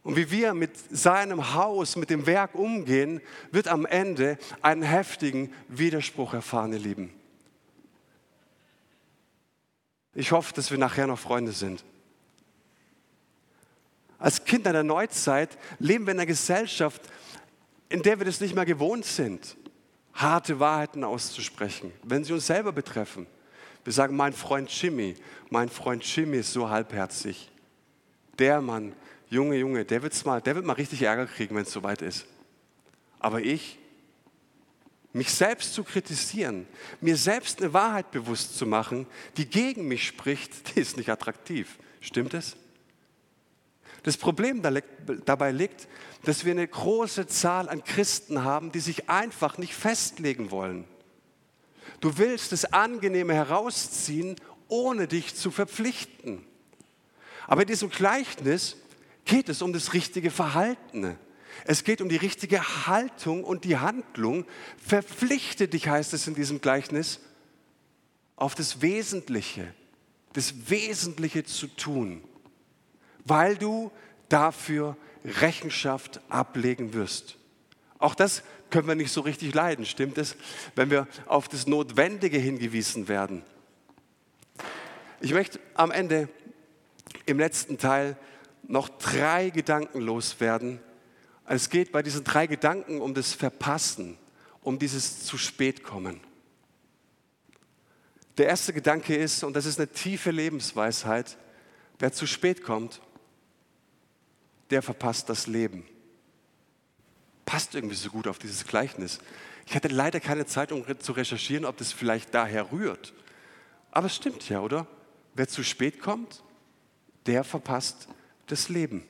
Und 0.07 0.15
wie 0.15 0.31
wir 0.31 0.55
mit 0.55 0.71
seinem 0.97 1.53
Haus, 1.55 1.97
mit 1.97 2.11
dem 2.11 2.27
Werk 2.27 2.55
umgehen, 2.55 3.21
wird 3.51 3.67
am 3.67 3.85
Ende 3.85 4.39
einen 4.63 4.83
heftigen 4.83 5.53
Widerspruch 5.67 6.33
erfahren, 6.33 6.73
ihr 6.73 6.79
Lieben. 6.79 7.13
Ich 10.15 10.31
hoffe, 10.31 10.55
dass 10.55 10.71
wir 10.71 10.79
nachher 10.79 11.09
noch 11.09 11.19
Freunde 11.19 11.51
sind. 11.51 11.85
Als 14.21 14.45
Kinder 14.45 14.73
der 14.73 14.85
Neuzeit 14.85 15.59
leben 15.81 16.07
wir 16.07 16.13
in 16.13 16.21
einer 16.21 16.27
Gesellschaft, 16.27 17.03
in 17.89 18.05
der 18.05 18.21
wir 18.21 18.27
das 18.27 18.41
nicht 18.41 18.55
mehr 18.55 18.65
gewohnt 18.65 19.07
sind 19.07 19.57
harte 20.15 20.61
Wahrheiten 20.61 21.03
auszusprechen, 21.03 21.93
wenn 22.05 22.23
sie 22.23 22.33
uns 22.33 22.47
selber 22.47 22.71
betreffen. 22.71 23.27
Wir 23.83 23.93
sagen, 23.93 24.15
mein 24.15 24.33
Freund 24.33 24.71
Jimmy, 24.71 25.17
mein 25.51 25.69
Freund 25.69 26.05
Jimmy 26.05 26.37
ist 26.37 26.53
so 26.53 26.71
halbherzig. 26.71 27.51
Der 28.39 28.61
Mann, 28.61 28.95
Junge, 29.29 29.57
Junge, 29.57 29.85
der, 29.85 30.03
wird's 30.03 30.25
mal, 30.25 30.41
der 30.41 30.55
wird 30.55 30.65
mal 30.65 30.75
richtig 30.75 31.03
Ärger 31.03 31.27
kriegen, 31.27 31.55
wenn 31.57 31.63
es 31.63 31.73
soweit 31.73 32.03
ist. 32.03 32.27
Aber 33.19 33.41
ich, 33.41 33.79
mich 35.13 35.31
selbst 35.31 35.75
zu 35.75 35.83
kritisieren, 35.83 36.67
mir 37.01 37.17
selbst 37.17 37.61
eine 37.61 37.73
Wahrheit 37.73 38.11
bewusst 38.11 38.57
zu 38.57 38.67
machen, 38.67 39.07
die 39.37 39.47
gegen 39.47 39.89
mich 39.89 40.07
spricht, 40.07 40.53
die 40.77 40.81
ist 40.81 40.97
nicht 40.97 41.09
attraktiv. 41.09 41.79
Stimmt 42.01 42.35
es? 42.35 42.57
Das 44.03 44.17
Problem 44.17 44.63
dabei 45.25 45.51
liegt, 45.51 45.89
dass 46.23 46.45
wir 46.45 46.53
eine 46.53 46.69
große 46.69 47.27
Zahl 47.27 47.69
an 47.69 47.83
Christen 47.83 48.45
haben, 48.45 48.71
die 48.71 48.79
sich 48.79 49.09
einfach 49.09 49.59
nicht 49.59 49.75
festlegen 49.75 50.53
wollen. 50.53 50.85
Du 52.01 52.19
willst 52.19 52.53
das 52.53 52.73
Angenehme 52.73 53.35
herausziehen, 53.35 54.37
ohne 54.69 55.09
dich 55.09 55.35
zu 55.35 55.51
verpflichten. 55.51 56.47
Aber 57.49 57.63
in 57.63 57.69
diesem 57.69 57.91
Gleichnis 57.91 58.77
geht 59.27 59.51
es 59.51 59.61
um 59.61 59.73
das 59.75 59.93
richtige 59.93 60.31
Verhalten. 60.31 61.19
Es 61.67 61.85
geht 61.85 62.01
um 62.01 62.09
die 62.09 62.17
richtige 62.17 62.87
Haltung 62.87 63.45
und 63.45 63.65
die 63.65 63.77
Handlung. 63.77 64.47
Verpflichte 64.79 65.69
dich, 65.69 65.89
heißt 65.89 66.15
es 66.15 66.27
in 66.27 66.35
diesem 66.35 66.61
Gleichnis, 66.63 67.21
auf 68.37 68.55
das 68.55 68.81
Wesentliche, 68.81 69.75
das 70.33 70.71
Wesentliche 70.71 71.45
zu 71.45 71.67
tun 71.67 72.23
weil 73.27 73.57
du 73.57 73.91
dafür 74.29 74.97
Rechenschaft 75.25 76.21
ablegen 76.29 76.95
wirst. 76.95 77.37
Auch 77.99 78.15
das 78.15 78.43
können 78.71 78.89
wir 78.89 78.95
nicht 78.95 79.13
so 79.13 79.21
richtig 79.21 79.55
leiden, 79.55 79.85
stimmt 79.85 80.19
es, 80.19 80.37
wenn 80.75 80.91
wir 80.91 81.07
auf 81.27 81.49
das 81.49 81.67
Notwendige 81.67 82.39
hingewiesen 82.39 83.09
werden. 83.09 83.43
Ich 85.21 85.33
möchte 85.33 85.59
am 85.75 85.91
Ende 85.91 86.29
im 87.25 87.39
letzten 87.39 87.79
Teil 87.79 88.17
noch 88.69 88.89
drei 88.89 89.51
Gedanken 89.51 90.01
loswerden. 90.01 90.81
Es 91.47 91.71
geht 91.71 91.93
bei 91.93 92.03
diesen 92.03 92.25
drei 92.25 92.47
Gedanken 92.47 93.01
um 93.01 93.15
das 93.15 93.33
Verpassen, 93.33 94.19
um 94.63 94.79
dieses 94.79 95.25
zu 95.25 95.39
spät 95.39 95.85
kommen. 95.85 96.21
Der 98.39 98.47
erste 98.49 98.73
Gedanke 98.73 99.17
ist, 99.17 99.45
und 99.45 99.55
das 99.55 99.65
ist 99.65 99.79
eine 99.79 99.89
tiefe 99.89 100.31
Lebensweisheit, 100.31 101.39
wer 101.99 102.13
zu 102.13 102.27
spät 102.27 102.63
kommt, 102.63 103.01
der 104.71 104.83
verpasst 104.83 105.29
das 105.29 105.47
Leben. 105.47 105.87
Passt 107.47 107.75
irgendwie 107.75 107.95
so 107.95 108.11
gut 108.11 108.27
auf 108.27 108.39
dieses 108.39 108.67
Gleichnis. 108.67 109.21
Ich 109.67 109.75
hatte 109.75 109.89
leider 109.89 110.21
keine 110.21 110.47
Zeit, 110.47 110.73
um 110.73 110.85
zu 110.99 111.13
recherchieren, 111.13 111.65
ob 111.65 111.77
das 111.77 111.93
vielleicht 111.93 112.35
daher 112.35 112.73
rührt. 112.73 113.15
Aber 113.93 114.07
es 114.07 114.17
stimmt 114.17 114.49
ja, 114.49 114.61
oder? 114.61 114.87
Wer 115.35 115.49
zu 115.49 115.63
spät 115.63 116.01
kommt, 116.01 116.43
der 117.27 117.45
verpasst 117.45 118.09
das 118.47 118.69
Leben. 118.69 119.05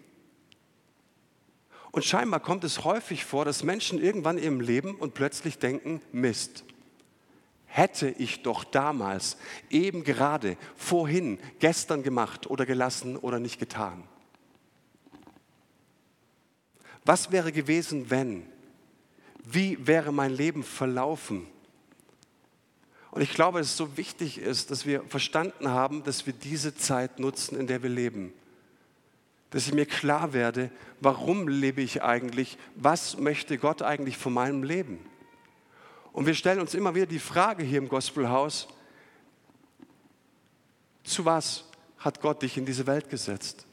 Und 1.92 2.04
scheinbar 2.04 2.40
kommt 2.40 2.64
es 2.64 2.84
häufig 2.84 3.24
vor, 3.24 3.44
dass 3.44 3.62
Menschen 3.62 4.02
irgendwann 4.02 4.36
im 4.36 4.60
Leben 4.60 4.96
und 4.96 5.14
plötzlich 5.14 5.58
denken, 5.58 6.02
Mist, 6.12 6.64
hätte 7.64 8.08
ich 8.08 8.42
doch 8.42 8.64
damals 8.64 9.36
eben 9.70 10.04
gerade 10.04 10.56
vorhin, 10.76 11.38
gestern 11.58 12.02
gemacht 12.02 12.48
oder 12.48 12.66
gelassen 12.66 13.16
oder 13.16 13.38
nicht 13.38 13.58
getan? 13.58 14.04
Was 17.04 17.30
wäre 17.30 17.52
gewesen, 17.52 18.10
wenn? 18.10 18.46
Wie 19.44 19.86
wäre 19.86 20.12
mein 20.12 20.34
Leben 20.34 20.64
verlaufen? 20.64 21.46
Und 23.10 23.22
ich 23.22 23.32
glaube, 23.32 23.60
dass 23.60 23.68
es 23.68 23.76
so 23.76 23.96
wichtig 23.96 24.38
ist, 24.38 24.70
dass 24.70 24.84
wir 24.84 25.02
verstanden 25.04 25.70
haben, 25.70 26.02
dass 26.02 26.26
wir 26.26 26.34
diese 26.34 26.74
Zeit 26.74 27.20
nutzen, 27.20 27.58
in 27.58 27.66
der 27.66 27.82
wir 27.82 27.88
leben. 27.88 28.34
Dass 29.50 29.66
ich 29.66 29.74
mir 29.74 29.86
klar 29.86 30.32
werde, 30.32 30.70
warum 31.00 31.48
lebe 31.48 31.80
ich 31.80 32.02
eigentlich? 32.02 32.58
Was 32.74 33.18
möchte 33.18 33.58
Gott 33.58 33.82
eigentlich 33.82 34.16
von 34.16 34.32
meinem 34.32 34.62
Leben? 34.62 34.98
Und 36.12 36.26
wir 36.26 36.34
stellen 36.34 36.60
uns 36.60 36.74
immer 36.74 36.94
wieder 36.94 37.06
die 37.06 37.18
Frage 37.18 37.62
hier 37.62 37.78
im 37.78 37.88
Gospelhaus, 37.88 38.68
zu 41.04 41.24
was 41.24 41.64
hat 41.98 42.20
Gott 42.20 42.42
dich 42.42 42.56
in 42.56 42.66
diese 42.66 42.86
Welt 42.86 43.08
gesetzt? 43.10 43.66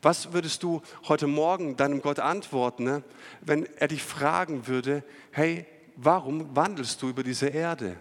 Was 0.00 0.32
würdest 0.32 0.62
du 0.64 0.82
heute 1.06 1.28
Morgen 1.28 1.76
deinem 1.76 2.02
Gott 2.02 2.18
antworten, 2.18 2.84
ne, 2.84 3.04
wenn 3.40 3.66
er 3.76 3.88
dich 3.88 4.02
fragen 4.02 4.66
würde, 4.66 5.04
hey, 5.30 5.66
warum 5.96 6.56
wandelst 6.56 7.00
du 7.02 7.08
über 7.08 7.22
diese 7.22 7.48
Erde? 7.48 7.96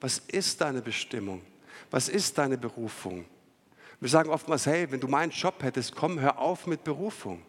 Was 0.00 0.18
ist 0.18 0.60
deine 0.60 0.82
Bestimmung? 0.82 1.42
Was 1.90 2.08
ist 2.08 2.38
deine 2.38 2.58
Berufung? 2.58 3.24
Wir 4.00 4.08
sagen 4.08 4.30
oftmals, 4.30 4.66
hey, 4.66 4.90
wenn 4.90 5.00
du 5.00 5.08
meinen 5.08 5.30
Job 5.30 5.62
hättest, 5.62 5.94
komm, 5.94 6.20
hör 6.20 6.38
auf 6.38 6.66
mit 6.66 6.84
Berufung. 6.84 7.42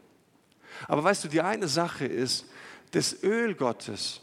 Aber 0.87 1.03
weißt 1.03 1.23
du, 1.23 1.27
die 1.27 1.41
eine 1.41 1.67
Sache 1.67 2.05
ist, 2.05 2.45
das 2.91 3.23
Öl 3.23 3.53
Gottes, 3.53 4.21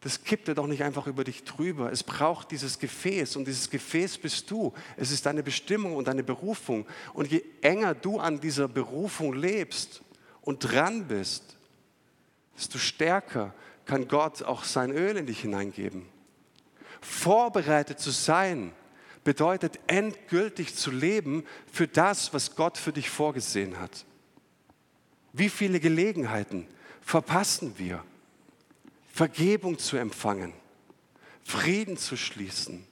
das 0.00 0.22
kippt 0.22 0.48
er 0.48 0.54
doch 0.54 0.66
nicht 0.66 0.82
einfach 0.82 1.06
über 1.06 1.24
dich 1.24 1.44
drüber. 1.44 1.90
Es 1.90 2.02
braucht 2.02 2.50
dieses 2.50 2.78
Gefäß 2.78 3.36
und 3.36 3.46
dieses 3.46 3.70
Gefäß 3.70 4.18
bist 4.18 4.50
du. 4.50 4.74
Es 4.96 5.10
ist 5.10 5.24
deine 5.24 5.42
Bestimmung 5.42 5.96
und 5.96 6.08
deine 6.08 6.22
Berufung. 6.22 6.86
Und 7.14 7.30
je 7.30 7.42
enger 7.62 7.94
du 7.94 8.18
an 8.18 8.38
dieser 8.38 8.68
Berufung 8.68 9.32
lebst 9.32 10.02
und 10.42 10.58
dran 10.58 11.06
bist, 11.06 11.56
desto 12.54 12.78
stärker 12.78 13.54
kann 13.86 14.06
Gott 14.06 14.42
auch 14.42 14.64
sein 14.64 14.90
Öl 14.90 15.16
in 15.16 15.26
dich 15.26 15.40
hineingeben. 15.40 16.04
Vorbereitet 17.00 17.98
zu 17.98 18.10
sein 18.10 18.72
bedeutet 19.24 19.80
endgültig 19.86 20.74
zu 20.76 20.90
leben 20.90 21.44
für 21.72 21.88
das, 21.88 22.32
was 22.32 22.54
Gott 22.54 22.78
für 22.78 22.92
dich 22.92 23.10
vorgesehen 23.10 23.80
hat. 23.80 24.04
Wie 25.32 25.48
viele 25.48 25.80
Gelegenheiten 25.80 26.68
verpassen 27.00 27.74
wir? 27.76 28.04
Vergebung 29.12 29.78
zu 29.78 29.96
empfangen, 29.96 30.52
Frieden 31.44 31.96
zu 31.96 32.16
schließen. 32.16 32.86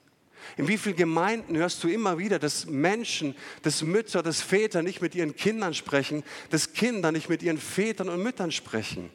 In 0.56 0.68
wie 0.68 0.78
vielen 0.78 0.96
Gemeinden 0.96 1.56
hörst 1.56 1.82
du 1.82 1.88
immer 1.88 2.18
wieder, 2.18 2.38
dass 2.38 2.66
Menschen, 2.66 3.34
dass 3.62 3.82
Mütter, 3.82 4.22
dass 4.22 4.42
Väter 4.42 4.82
nicht 4.82 5.00
mit 5.00 5.14
ihren 5.14 5.36
Kindern 5.36 5.74
sprechen, 5.74 6.24
dass 6.50 6.72
Kinder 6.72 7.12
nicht 7.12 7.28
mit 7.28 7.42
ihren 7.42 7.58
Vätern 7.58 8.08
und 8.08 8.22
Müttern 8.22 8.50
sprechen? 8.52 9.10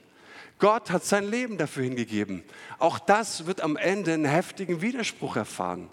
Gott 0.60 0.90
hat 0.90 1.06
sein 1.06 1.30
Leben 1.30 1.58
dafür 1.58 1.84
hingegeben. 1.84 2.44
Auch 2.80 2.98
das 2.98 3.46
wird 3.46 3.62
am 3.62 3.78
Ende 3.78 4.14
einen 4.14 4.26
heftigen 4.26 4.82
Widerspruch 4.82 5.36
erfahren. 5.36 5.90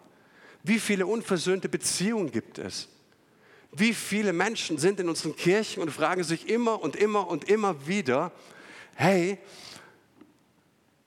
Wie 0.64 0.80
viele 0.80 1.06
unversöhnte 1.06 1.68
Beziehungen 1.68 2.32
gibt 2.32 2.58
es? 2.58 2.88
Wie 3.70 3.94
viele 3.94 4.32
Menschen 4.32 4.78
sind 4.78 4.98
in 4.98 5.08
unseren 5.08 5.36
Kirchen 5.36 5.82
und 5.82 5.90
fragen 5.90 6.24
sich 6.24 6.48
immer 6.48 6.82
und 6.82 6.96
immer 6.96 7.28
und 7.28 7.48
immer 7.48 7.86
wieder, 7.86 8.32
hey, 8.96 9.38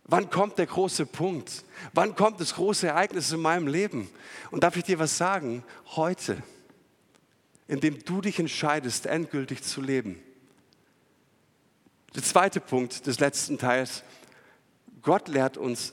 Wann 0.10 0.30
kommt 0.30 0.58
der 0.58 0.68
große 0.68 1.06
Punkt? 1.06 1.66
Wann 1.92 2.16
kommt 2.16 2.40
das 2.40 2.56
große 2.56 2.88
Ereignis 2.88 3.34
in 3.34 3.42
meinem 3.42 3.68
Leben? 3.68 4.10
Und 4.52 4.64
darf 4.64 4.78
ich 4.78 4.86
dir 4.86 5.00
was 5.00 5.18
sagen? 5.18 5.66
Heute, 5.98 6.42
indem 7.68 8.00
du 8.06 8.22
dich 8.22 8.40
entscheidest, 8.40 9.06
endgültig 9.06 9.64
zu 9.64 9.82
leben. 9.82 10.18
Der 12.16 12.24
zweite 12.24 12.62
Punkt 12.62 13.06
des 13.06 13.20
letzten 13.20 13.58
Teils. 13.58 14.04
Gott 15.02 15.28
lehrt 15.28 15.58
uns, 15.58 15.92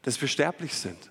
dass 0.00 0.18
wir 0.18 0.28
sterblich 0.28 0.74
sind. 0.74 1.10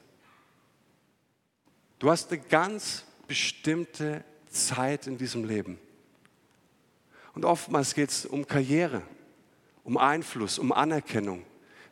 Du 2.03 2.11
hast 2.11 2.33
eine 2.33 2.41
ganz 2.41 3.05
bestimmte 3.29 4.25
Zeit 4.49 5.07
in 5.07 5.17
diesem 5.17 5.45
Leben. 5.45 5.79
Und 7.33 7.45
oftmals 7.45 7.95
geht 7.95 8.09
es 8.09 8.25
um 8.25 8.45
Karriere, 8.45 9.03
um 9.85 9.95
Einfluss, 9.95 10.59
um 10.59 10.73
Anerkennung. 10.73 11.45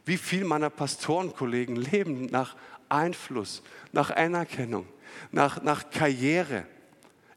Wie 0.04 0.18
viele 0.18 0.44
meiner 0.44 0.70
Pastorenkollegen 0.70 1.78
leben 1.78 2.26
nach 2.26 2.58
Einfluss, 2.90 3.64
nach 3.94 4.10
Anerkennung, 4.10 4.86
nach, 5.32 5.64
nach 5.64 5.90
Karriere. 5.92 6.66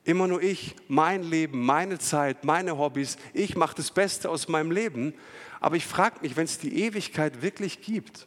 Immer 0.02 0.26
nur 0.26 0.42
ich, 0.42 0.74
mein 0.88 1.22
Leben, 1.22 1.64
meine 1.64 2.00
Zeit, 2.00 2.42
meine 2.42 2.76
Hobbys. 2.76 3.18
Ich 3.34 3.54
mache 3.54 3.76
das 3.76 3.92
Beste 3.92 4.28
aus 4.28 4.48
meinem 4.48 4.72
Leben. 4.72 5.14
Aber 5.60 5.76
ich 5.76 5.86
frage 5.86 6.16
mich, 6.22 6.36
wenn 6.36 6.46
es 6.46 6.58
die 6.58 6.82
Ewigkeit 6.82 7.40
wirklich 7.40 7.82
gibt, 7.82 8.26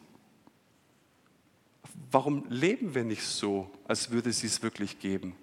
warum 2.12 2.46
leben 2.50 2.96
wir 2.96 3.04
nicht 3.04 3.24
so, 3.24 3.70
als 3.88 4.12
würde 4.12 4.30
es 4.30 4.44
es 4.44 4.62
wirklich 4.62 5.00
geben? 5.00 5.36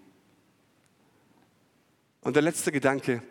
Und 2.20 2.36
der 2.36 2.42
letzte 2.42 2.72
Gedanke, 2.72 3.22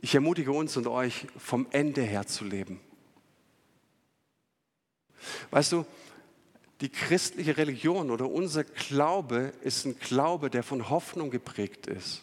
ich 0.00 0.14
ermutige 0.14 0.52
uns 0.52 0.76
und 0.76 0.86
euch, 0.86 1.26
vom 1.36 1.66
Ende 1.70 2.02
her 2.02 2.26
zu 2.26 2.44
leben. 2.44 2.80
Weißt 5.50 5.72
du, 5.72 5.84
die 6.80 6.88
christliche 6.88 7.58
Religion 7.58 8.10
oder 8.10 8.30
unser 8.30 8.64
Glaube 8.64 9.52
ist 9.60 9.84
ein 9.84 9.98
Glaube, 9.98 10.48
der 10.48 10.62
von 10.62 10.88
Hoffnung 10.88 11.30
geprägt 11.30 11.86
ist. 11.86 12.22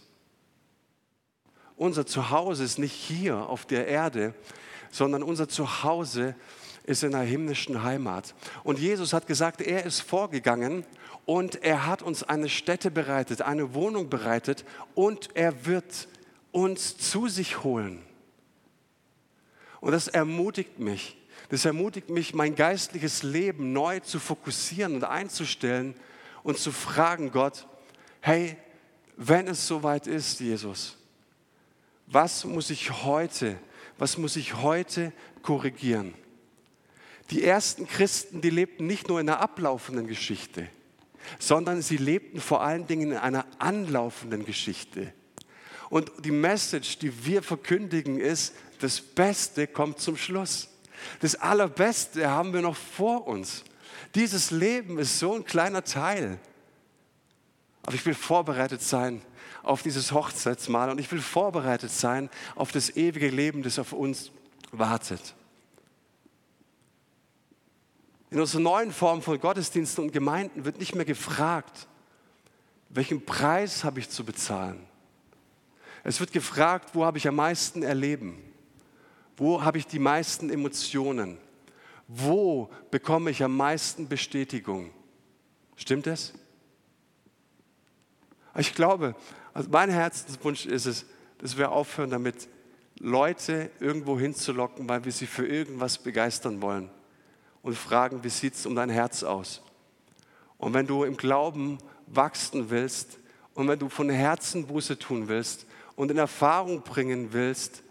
Unser 1.75 2.07
Zuhause 2.07 2.63
ist 2.63 2.79
nicht 2.79 2.93
hier 2.93 3.47
auf 3.47 3.67
der 3.67 3.85
Erde, 3.87 4.33
sondern 4.89 5.21
unser 5.21 5.47
Zuhause 5.47 6.29
ist 6.29 6.66
in 6.87 7.11
der 7.11 7.21
himmlischen 7.21 7.83
Heimat. 7.83 8.33
Und 8.63 8.79
Jesus 8.79 9.13
hat 9.13 9.27
gesagt, 9.27 9.61
er 9.61 9.85
ist 9.85 9.99
vorgegangen 10.01 10.85
und 11.25 11.61
er 11.63 11.85
hat 11.85 12.01
uns 12.01 12.23
eine 12.23 12.49
Stätte 12.49 12.89
bereitet, 12.89 13.41
eine 13.41 13.73
Wohnung 13.73 14.09
bereitet 14.09 14.65
und 14.95 15.29
er 15.35 15.65
wird 15.65 16.07
uns 16.51 16.97
zu 16.97 17.27
sich 17.27 17.63
holen. 17.63 18.01
Und 19.81 19.91
das 19.91 20.07
ermutigt 20.07 20.79
mich. 20.79 21.17
Das 21.49 21.65
ermutigt 21.65 22.09
mich, 22.09 22.33
mein 22.33 22.55
geistliches 22.55 23.23
Leben 23.23 23.73
neu 23.73 23.99
zu 23.99 24.19
fokussieren 24.19 24.95
und 24.95 25.03
einzustellen 25.03 25.93
und 26.43 26.57
zu 26.57 26.71
fragen, 26.71 27.31
Gott, 27.31 27.67
hey, 28.21 28.57
wenn 29.17 29.47
es 29.47 29.67
soweit 29.67 30.07
ist, 30.07 30.39
Jesus, 30.39 30.97
was 32.07 32.45
muss 32.45 32.69
ich 32.69 33.03
heute, 33.03 33.57
was 33.97 34.17
muss 34.17 34.35
ich 34.35 34.55
heute 34.55 35.11
korrigieren? 35.41 36.13
Die 37.29 37.43
ersten 37.43 37.87
Christen, 37.87 38.41
die 38.41 38.49
lebten 38.49 38.87
nicht 38.87 39.09
nur 39.09 39.19
in 39.19 39.29
einer 39.29 39.41
ablaufenden 39.41 40.07
Geschichte, 40.07 40.69
sondern 41.39 41.81
sie 41.81 41.97
lebten 41.97 42.39
vor 42.39 42.61
allen 42.61 42.87
Dingen 42.87 43.11
in 43.11 43.17
einer 43.17 43.45
anlaufenden 43.59 44.45
Geschichte. 44.45 45.13
Und 45.89 46.11
die 46.23 46.31
Message, 46.31 46.99
die 46.99 47.25
wir 47.25 47.43
verkündigen, 47.43 48.19
ist, 48.19 48.53
das 48.79 49.01
Beste 49.01 49.67
kommt 49.67 49.99
zum 49.99 50.17
Schluss. 50.17 50.69
Das 51.19 51.35
Allerbeste 51.35 52.29
haben 52.29 52.53
wir 52.53 52.61
noch 52.61 52.75
vor 52.75 53.27
uns. 53.27 53.63
Dieses 54.15 54.51
Leben 54.51 54.97
ist 54.99 55.19
so 55.19 55.35
ein 55.35 55.45
kleiner 55.45 55.83
Teil. 55.83 56.39
Aber 57.83 57.95
ich 57.95 58.05
will 58.05 58.13
vorbereitet 58.13 58.81
sein 58.81 59.21
auf 59.63 59.81
dieses 59.81 60.11
Hochzeitsmahl 60.11 60.89
und 60.89 60.99
ich 60.99 61.11
will 61.11 61.21
vorbereitet 61.21 61.91
sein 61.91 62.29
auf 62.55 62.71
das 62.71 62.95
ewige 62.95 63.29
Leben, 63.29 63.63
das 63.63 63.79
auf 63.79 63.93
uns 63.93 64.31
wartet. 64.71 65.35
In 68.29 68.39
unserer 68.41 68.61
neuen 68.61 68.91
Form 68.91 69.21
von 69.21 69.39
Gottesdiensten 69.39 70.05
und 70.05 70.11
Gemeinden 70.11 70.65
wird 70.65 70.79
nicht 70.79 70.95
mehr 70.95 71.05
gefragt, 71.05 71.87
welchen 72.89 73.25
Preis 73.25 73.83
habe 73.83 73.99
ich 73.99 74.09
zu 74.09 74.23
bezahlen, 74.23 74.85
es 76.03 76.19
wird 76.21 76.31
gefragt, 76.31 76.91
wo 76.93 77.03
habe 77.03 77.17
ich 77.17 77.27
am 77.27 77.35
meisten 77.35 77.83
erleben? 77.83 78.41
Wo 79.35 79.61
habe 79.61 79.77
ich 79.77 79.87
die 79.87 79.99
meisten 79.99 80.49
Emotionen? 80.49 81.37
Wo 82.07 82.69
bekomme 82.91 83.29
ich 83.31 83.43
am 83.43 83.57
meisten 83.57 84.07
Bestätigung? 84.07 84.91
Stimmt 85.75 86.07
es? 86.07 86.33
Ich 88.57 88.73
glaube, 88.73 89.15
also 89.53 89.69
mein 89.69 89.89
Herzenswunsch 89.89 90.65
ist 90.65 90.85
es, 90.85 91.05
dass 91.39 91.57
wir 91.57 91.71
aufhören 91.73 92.09
damit, 92.09 92.47
Leute 92.99 93.69
irgendwo 93.81 94.17
hinzulocken, 94.17 94.87
weil 94.87 95.03
wir 95.03 95.11
sie 95.11 95.27
für 95.27 95.45
irgendwas 95.45 95.97
begeistern 95.97 96.61
wollen 96.61 96.89
und 97.67 97.77
fragen, 97.77 98.23
wie 98.23 98.29
sieht 98.29 98.55
es 98.55 98.65
um 98.65 98.75
dein 98.75 98.89
Herz 98.89 99.23
aus? 99.23 99.61
Und 100.57 100.73
wenn 100.73 100.87
du 100.87 101.03
im 101.03 101.17
Glauben 101.17 101.77
wachsen 102.07 102.69
willst 102.69 103.19
und 103.53 103.67
wenn 103.67 103.77
du 103.77 103.89
von 103.89 104.09
Herzen 104.09 104.65
Buße 104.65 104.97
tun 104.97 105.27
willst, 105.27 105.67
und 105.97 106.11
in 106.11 106.17
Erfahrung 106.17 106.83
bringen 106.83 107.33
willst, 107.33 107.83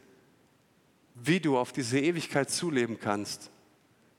wie 1.15 1.41
du 1.41 1.59
auf 1.59 1.73
diese 1.73 1.99
Ewigkeit 1.99 2.49
zuleben 2.49 2.99
kannst, 2.99 3.51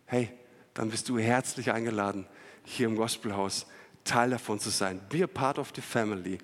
hey, 0.05 0.29
dann 0.73 0.89
bist 0.89 1.09
du 1.09 1.17
herzlich 1.17 1.71
eingeladen, 1.71 2.27
hier 2.63 2.87
im 2.87 2.97
Gospelhaus 2.97 3.65
Teil 4.03 4.29
davon 4.29 4.59
zu 4.59 4.69
sein. 4.69 5.01
Be 5.09 5.23
a 5.23 5.27
part 5.27 5.57
of 5.57 5.71
the 5.73 5.81
family. 5.81 6.37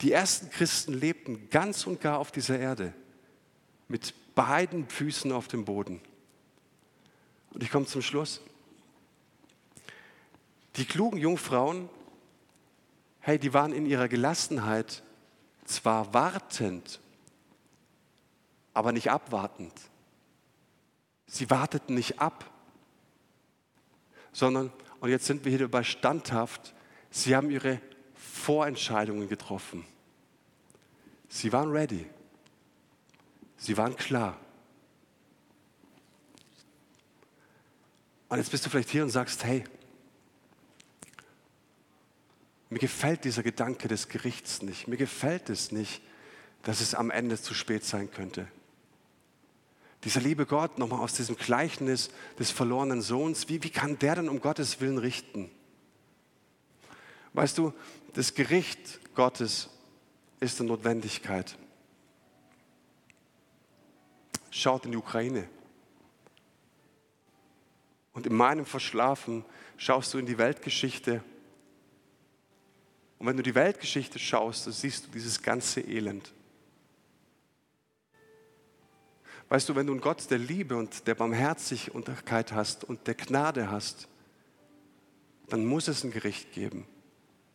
Die 0.00 0.12
ersten 0.12 0.50
Christen 0.50 0.94
lebten 0.94 1.48
ganz 1.50 1.86
und 1.86 2.00
gar 2.00 2.18
auf 2.18 2.32
dieser 2.32 2.58
Erde 2.58 2.92
mit 3.86 4.14
beiden 4.36 4.88
Füßen 4.88 5.32
auf 5.32 5.48
dem 5.48 5.64
Boden. 5.64 6.00
Und 7.50 7.64
ich 7.64 7.70
komme 7.72 7.86
zum 7.86 8.02
Schluss. 8.02 8.40
Die 10.76 10.84
klugen 10.84 11.18
Jungfrauen, 11.18 11.88
hey, 13.18 13.38
die 13.38 13.52
waren 13.54 13.72
in 13.72 13.86
ihrer 13.86 14.08
Gelassenheit 14.08 15.02
zwar 15.64 16.14
wartend, 16.14 17.00
aber 18.74 18.92
nicht 18.92 19.10
abwartend. 19.10 19.72
Sie 21.26 21.50
warteten 21.50 21.94
nicht 21.94 22.20
ab, 22.20 22.48
sondern, 24.32 24.70
und 25.00 25.08
jetzt 25.08 25.24
sind 25.24 25.46
wir 25.46 25.56
hier 25.56 25.68
bei 25.68 25.82
standhaft, 25.82 26.74
sie 27.10 27.34
haben 27.34 27.50
ihre 27.50 27.80
Vorentscheidungen 28.14 29.28
getroffen. 29.28 29.86
Sie 31.28 31.52
waren 31.52 31.70
ready. 31.70 32.06
Sie 33.56 33.76
waren 33.76 33.96
klar. 33.96 34.38
Und 38.28 38.38
jetzt 38.38 38.50
bist 38.50 38.66
du 38.66 38.70
vielleicht 38.70 38.90
hier 38.90 39.02
und 39.02 39.10
sagst, 39.10 39.44
hey, 39.44 39.64
mir 42.68 42.78
gefällt 42.78 43.24
dieser 43.24 43.42
Gedanke 43.42 43.88
des 43.88 44.08
Gerichts 44.08 44.62
nicht. 44.62 44.88
Mir 44.88 44.96
gefällt 44.96 45.50
es 45.50 45.70
nicht, 45.70 46.02
dass 46.62 46.80
es 46.80 46.94
am 46.94 47.10
Ende 47.10 47.40
zu 47.40 47.54
spät 47.54 47.84
sein 47.84 48.10
könnte. 48.10 48.48
Dieser 50.04 50.20
liebe 50.20 50.46
Gott, 50.46 50.78
nochmal 50.78 51.00
aus 51.00 51.14
diesem 51.14 51.36
Gleichnis 51.36 52.10
des 52.38 52.50
verlorenen 52.50 53.02
Sohns, 53.02 53.48
wie, 53.48 53.62
wie 53.62 53.70
kann 53.70 53.98
der 53.98 54.16
denn 54.16 54.28
um 54.28 54.40
Gottes 54.40 54.80
Willen 54.80 54.98
richten? 54.98 55.50
Weißt 57.32 57.58
du, 57.58 57.72
das 58.14 58.34
Gericht 58.34 59.00
Gottes 59.14 59.68
ist 60.40 60.60
eine 60.60 60.70
Notwendigkeit. 60.70 61.56
Schaut 64.56 64.86
in 64.86 64.92
die 64.92 64.96
Ukraine. 64.96 65.46
Und 68.14 68.26
in 68.26 68.34
meinem 68.34 68.64
Verschlafen 68.64 69.44
schaust 69.76 70.14
du 70.14 70.18
in 70.18 70.24
die 70.24 70.38
Weltgeschichte. 70.38 71.22
Und 73.18 73.26
wenn 73.26 73.36
du 73.36 73.42
die 73.42 73.54
Weltgeschichte 73.54 74.18
schaust, 74.18 74.64
dann 74.64 74.72
siehst 74.72 75.06
du 75.06 75.10
dieses 75.10 75.42
ganze 75.42 75.82
Elend. 75.82 76.32
Weißt 79.50 79.68
du, 79.68 79.76
wenn 79.76 79.86
du 79.86 79.92
einen 79.92 80.00
Gott 80.00 80.30
der 80.30 80.38
Liebe 80.38 80.74
und 80.74 81.06
der 81.06 81.16
Barmherzigkeit 81.16 82.52
hast 82.52 82.82
und 82.82 83.06
der 83.06 83.14
Gnade 83.14 83.70
hast, 83.70 84.08
dann 85.50 85.66
muss 85.66 85.86
es 85.86 86.02
ein 86.02 86.12
Gericht 86.12 86.52
geben. 86.52 86.86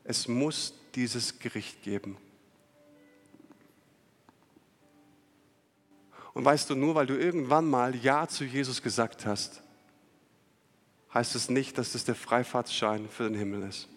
Es 0.03 0.27
muss 0.27 0.75
dieses 0.93 1.39
Gericht 1.39 1.81
geben. 1.81 2.17
Und 6.33 6.45
weißt 6.45 6.69
du, 6.69 6.75
nur 6.75 6.95
weil 6.95 7.07
du 7.07 7.17
irgendwann 7.17 7.69
mal 7.69 7.95
Ja 7.95 8.27
zu 8.27 8.45
Jesus 8.45 8.81
gesagt 8.81 9.25
hast, 9.25 9.61
heißt 11.13 11.35
es 11.35 11.49
nicht, 11.49 11.77
dass 11.77 11.91
das 11.91 12.05
der 12.05 12.15
Freifahrtsschein 12.15 13.09
für 13.09 13.23
den 13.23 13.35
Himmel 13.35 13.63
ist. 13.63 13.89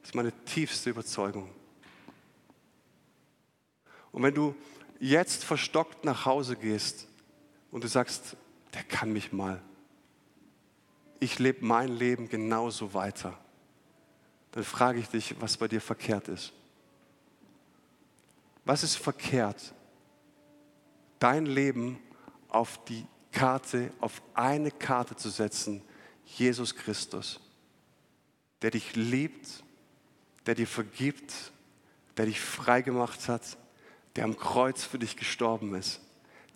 Das 0.00 0.10
ist 0.10 0.14
meine 0.14 0.32
tiefste 0.46 0.90
Überzeugung. 0.90 1.50
Und 4.12 4.22
wenn 4.22 4.34
du 4.34 4.54
jetzt 4.98 5.44
verstockt 5.44 6.04
nach 6.04 6.24
Hause 6.24 6.56
gehst 6.56 7.06
und 7.70 7.84
du 7.84 7.88
sagst, 7.88 8.36
der 8.74 8.82
kann 8.82 9.12
mich 9.12 9.32
mal, 9.32 9.60
ich 11.20 11.38
lebe 11.38 11.64
mein 11.64 11.88
Leben 11.88 12.28
genauso 12.28 12.94
weiter, 12.94 13.38
dann 14.52 14.64
frage 14.64 14.98
ich 14.98 15.08
dich, 15.08 15.40
was 15.40 15.58
bei 15.58 15.68
dir 15.68 15.80
verkehrt 15.80 16.28
ist. 16.28 16.52
Was 18.64 18.82
ist 18.82 18.96
verkehrt, 18.96 19.74
dein 21.20 21.46
Leben 21.46 22.00
auf 22.48 22.84
die 22.86 23.06
Karte, 23.30 23.92
auf 24.00 24.20
eine 24.34 24.72
Karte 24.72 25.14
zu 25.14 25.30
setzen, 25.30 25.82
Jesus 26.24 26.74
Christus, 26.74 27.40
der 28.62 28.72
dich 28.72 28.96
liebt, 28.96 29.62
der 30.46 30.56
dir 30.56 30.66
vergibt, 30.66 31.32
der 32.16 32.26
dich 32.26 32.40
frei 32.40 32.82
gemacht 32.82 33.28
hat, 33.28 33.56
der 34.16 34.24
am 34.24 34.36
Kreuz 34.36 34.84
für 34.84 34.98
dich 34.98 35.16
gestorben 35.16 35.74
ist, 35.74 36.00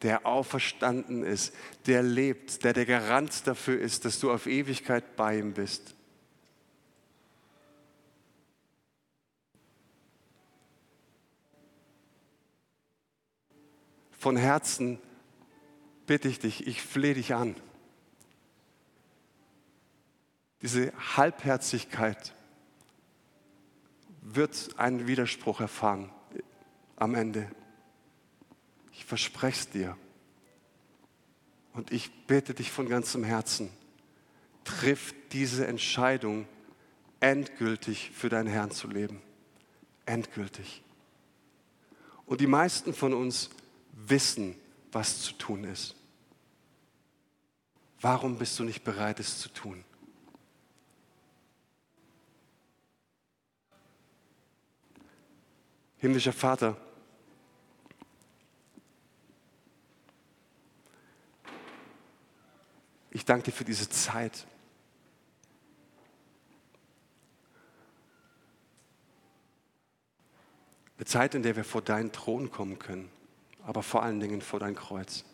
der 0.03 0.27
auferstanden 0.27 1.23
ist, 1.23 1.55
der 1.87 2.03
lebt, 2.03 2.65
der 2.65 2.73
der 2.73 2.87
Garant 2.87 3.47
dafür 3.47 3.81
ist, 3.81 4.05
dass 4.05 4.19
du 4.19 4.33
auf 4.33 4.47
Ewigkeit 4.47 5.17
bei 5.17 5.39
ihm 5.39 5.55
bist. 5.55 5.95
Von 14.25 14.39
Herzen 14.39 14.99
bitte 16.07 16.29
ich 16.29 16.39
dich, 16.39 16.66
ich 16.66 16.81
flehe 16.81 17.12
dich 17.12 17.35
an. 17.35 17.55
Diese 20.62 20.95
Halbherzigkeit 21.14 22.35
wird 24.22 24.79
einen 24.79 25.07
Widerspruch 25.07 25.61
erfahren 25.61 26.11
am 26.97 27.14
Ende. 27.14 27.51
Ich 28.93 29.05
verspreche 29.05 29.61
es 29.61 29.68
dir. 29.68 29.97
Und 31.75 31.93
ich 31.93 32.11
bitte 32.27 32.55
dich 32.55 32.70
von 32.70 32.89
ganzem 32.89 33.25
Herzen, 33.25 33.68
triff 34.64 35.14
diese 35.33 35.66
Entscheidung, 35.66 36.49
endgültig 37.20 38.11
für 38.14 38.31
deinen 38.31 38.49
Herrn 38.49 38.70
zu 38.70 38.89
leben. 38.89 39.20
Endgültig. 40.07 40.83
Und 42.25 42.41
die 42.41 42.47
meisten 42.47 42.95
von 42.95 43.12
uns 43.12 43.51
wissen, 43.95 44.57
was 44.93 45.23
zu 45.23 45.33
tun 45.35 45.65
ist. 45.65 45.95
Warum 48.01 48.39
bist 48.39 48.59
du 48.59 48.65
nicht 48.65 48.85
bereit, 48.85 49.19
es 49.21 49.39
zu 49.39 49.49
tun? 49.49 49.85
Himmlischer 55.99 56.35
Vater, 56.35 56.77
ich 63.11 63.25
danke 63.25 63.45
dir 63.45 63.53
für 63.53 63.65
diese 63.65 63.89
Zeit. 63.89 64.47
Eine 70.99 71.07
Zeit, 71.07 71.35
in 71.35 71.43
der 71.43 71.57
wir 71.57 71.65
vor 71.65 71.81
deinen 71.81 72.13
Thron 72.13 72.51
kommen 72.51 72.79
können, 72.79 73.11
aber 73.65 73.83
vor 73.83 74.03
allen 74.03 74.21
Dingen 74.21 74.41
vor 74.41 74.61
dein 74.61 74.75
Kreuz. 74.75 75.25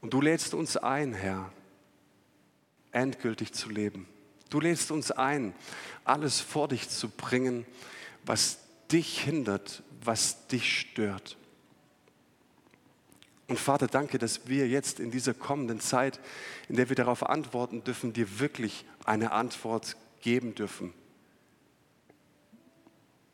Und 0.00 0.12
du 0.12 0.20
lädst 0.20 0.54
uns 0.54 0.76
ein, 0.76 1.14
Herr, 1.14 1.52
endgültig 2.90 3.52
zu 3.52 3.68
leben. 3.68 4.06
Du 4.50 4.60
lädst 4.60 4.90
uns 4.90 5.10
ein, 5.10 5.54
alles 6.04 6.40
vor 6.40 6.68
dich 6.68 6.88
zu 6.88 7.08
bringen, 7.08 7.66
was 8.24 8.58
dich 8.90 9.20
hindert, 9.20 9.82
was 10.04 10.46
dich 10.48 10.78
stört. 10.78 11.36
Und 13.48 13.58
Vater, 13.58 13.86
danke, 13.86 14.18
dass 14.18 14.46
wir 14.46 14.68
jetzt 14.68 15.00
in 15.00 15.10
dieser 15.10 15.34
kommenden 15.34 15.80
Zeit, 15.80 16.20
in 16.68 16.76
der 16.76 16.88
wir 16.88 16.96
darauf 16.96 17.28
antworten 17.28 17.84
dürfen, 17.84 18.12
dir 18.12 18.38
wirklich 18.40 18.84
eine 19.04 19.32
Antwort 19.32 19.96
geben 20.20 20.54
dürfen. 20.54 20.94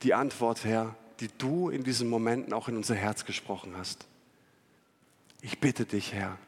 Die 0.03 0.15
Antwort, 0.15 0.65
Herr, 0.65 0.97
die 1.21 1.29
du 1.39 1.69
in 1.69 1.85
diesen 1.85 2.09
Momenten 2.09 2.53
auch 2.53 2.69
in 2.69 2.77
unser 2.77 2.95
Herz 2.95 3.25
gesprochen 3.25 3.77
hast. 3.77 4.07
Ich 5.41 5.59
bitte 5.59 5.85
dich, 5.85 6.13
Herr, 6.13 6.39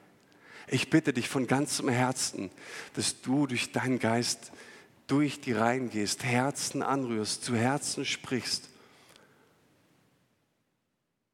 ich 0.68 0.90
bitte 0.90 1.12
dich 1.12 1.28
von 1.28 1.46
ganzem 1.46 1.88
Herzen, 1.88 2.50
dass 2.94 3.20
du 3.20 3.46
durch 3.46 3.72
deinen 3.72 3.98
Geist 3.98 4.52
durch 5.06 5.40
die 5.40 5.52
Reihen 5.52 5.90
gehst, 5.90 6.22
Herzen 6.22 6.82
anrührst, 6.82 7.42
zu 7.42 7.56
Herzen 7.56 8.04
sprichst 8.04 8.68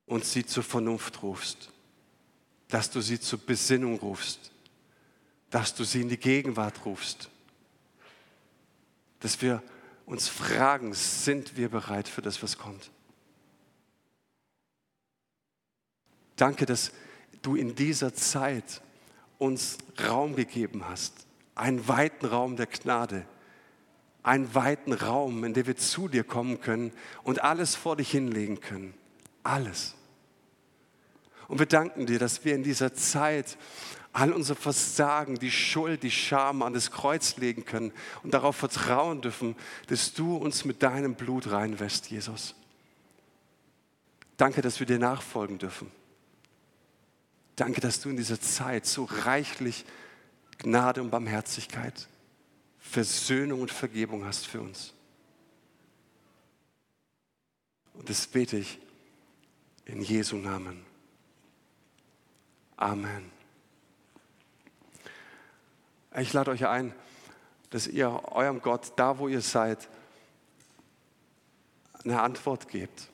und 0.07 0.25
sie 0.25 0.47
zur 0.47 0.63
Vernunft 0.63 1.23
rufst, 1.23 1.71
dass 2.69 2.91
du 2.91 3.03
sie 3.03 3.21
zur 3.21 3.39
Besinnung 3.39 3.99
rufst, 3.99 4.51
dass 5.51 5.75
du 5.75 5.85
sie 5.85 6.01
in 6.01 6.09
die 6.09 6.17
Gegenwart 6.17 6.87
rufst, 6.87 7.29
dass 9.21 9.43
wir 9.43 9.63
uns 10.07 10.29
fragen, 10.29 10.95
sind 10.95 11.59
wir 11.59 11.69
bereit 11.69 12.09
für 12.09 12.23
das, 12.23 12.43
was 12.43 12.57
kommt? 12.57 12.91
Danke, 16.37 16.67
dass 16.67 16.93
du 17.43 17.57
in 17.57 17.75
dieser 17.75 18.15
Zeit 18.15 18.83
uns 19.39 19.79
Raum 20.07 20.37
gegeben 20.37 20.89
hast, 20.89 21.27
einen 21.55 21.89
weiten 21.89 22.27
Raum 22.27 22.57
der 22.57 22.67
Gnade, 22.67 23.27
einen 24.23 24.55
weiten 24.55 24.93
Raum, 24.93 25.45
in 25.45 25.55
dem 25.55 25.67
wir 25.67 25.77
zu 25.77 26.09
dir 26.09 26.25
kommen 26.25 26.61
können 26.61 26.93
und 27.23 27.43
alles 27.43 27.75
vor 27.75 27.97
dich 27.97 28.11
hinlegen 28.11 28.61
können. 28.61 28.95
Alles. 29.43 29.95
Und 31.49 31.59
wir 31.59 31.67
danken 31.67 32.07
dir, 32.07 32.19
dass 32.19 32.45
wir 32.45 32.55
in 32.55 32.65
dieser 32.65 32.93
Zeit 32.93 33.57
all 34.13 34.33
unser 34.33 34.57
Versagen, 34.57 35.37
die 35.37 35.51
Schuld, 35.51 36.03
die 36.03 36.11
Scham 36.11 36.63
an 36.63 36.73
das 36.73 36.91
Kreuz 36.91 37.37
legen 37.37 37.65
können 37.65 37.93
und 38.23 38.35
darauf 38.35 38.57
vertrauen 38.57 39.21
dürfen, 39.21 39.55
dass 39.89 40.15
du 40.15 40.37
uns 40.37 40.65
mit 40.65 40.83
deinem 40.83 41.15
Blut 41.15 41.51
reinwässt, 41.51 42.11
Jesus. 42.11 42.55
Danke, 44.37 44.63
dass 44.63 44.81
wir 44.81 44.87
dir 44.87 44.99
nachfolgen 44.99 45.59
dürfen. 45.59 45.91
Danke, 47.57 47.81
dass 47.81 48.01
du 48.01 48.11
in 48.11 48.17
dieser 48.17 48.41
Zeit 48.41 48.85
so 48.85 49.05
reichlich 49.05 49.87
Gnade 50.59 51.03
und 51.03 51.11
Barmherzigkeit, 51.11 52.07
Versöhnung 52.79 53.63
und 53.63 53.71
Vergebung 53.71 54.25
hast 54.25 54.47
für 54.47 54.61
uns. 54.61 54.93
Und 57.95 58.11
das 58.11 58.27
bete 58.27 58.59
ich 58.59 58.79
in 59.87 60.03
Jesu 60.03 60.37
Namen. 60.37 60.85
Amen. 62.77 63.31
Ich 66.19 66.33
lade 66.33 66.51
euch 66.51 66.67
ein, 66.67 66.95
dass 67.71 67.87
ihr 67.87 68.11
eurem 68.33 68.61
Gott, 68.61 68.93
da 68.97 69.19
wo 69.19 69.29
ihr 69.29 69.41
seid, 69.41 69.89
eine 72.05 72.21
Antwort 72.21 72.69
gebt. 72.69 73.09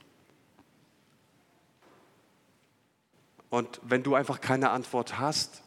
Und 3.53 3.82
wenn 3.82 4.03
du 4.03 4.14
einfach 4.14 4.40
keine 4.40 4.70
Antwort 4.70 5.18
hast 5.18 5.62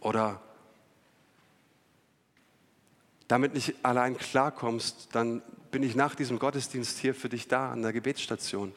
oder 0.00 0.40
damit 3.28 3.52
nicht 3.52 3.74
allein 3.84 4.16
klarkommst, 4.16 5.10
dann 5.12 5.42
bin 5.70 5.82
ich 5.82 5.94
nach 5.94 6.14
diesem 6.14 6.38
Gottesdienst 6.38 6.96
hier 7.00 7.14
für 7.14 7.28
dich 7.28 7.48
da 7.48 7.70
an 7.70 7.82
der 7.82 7.92
Gebetsstation. 7.92 8.74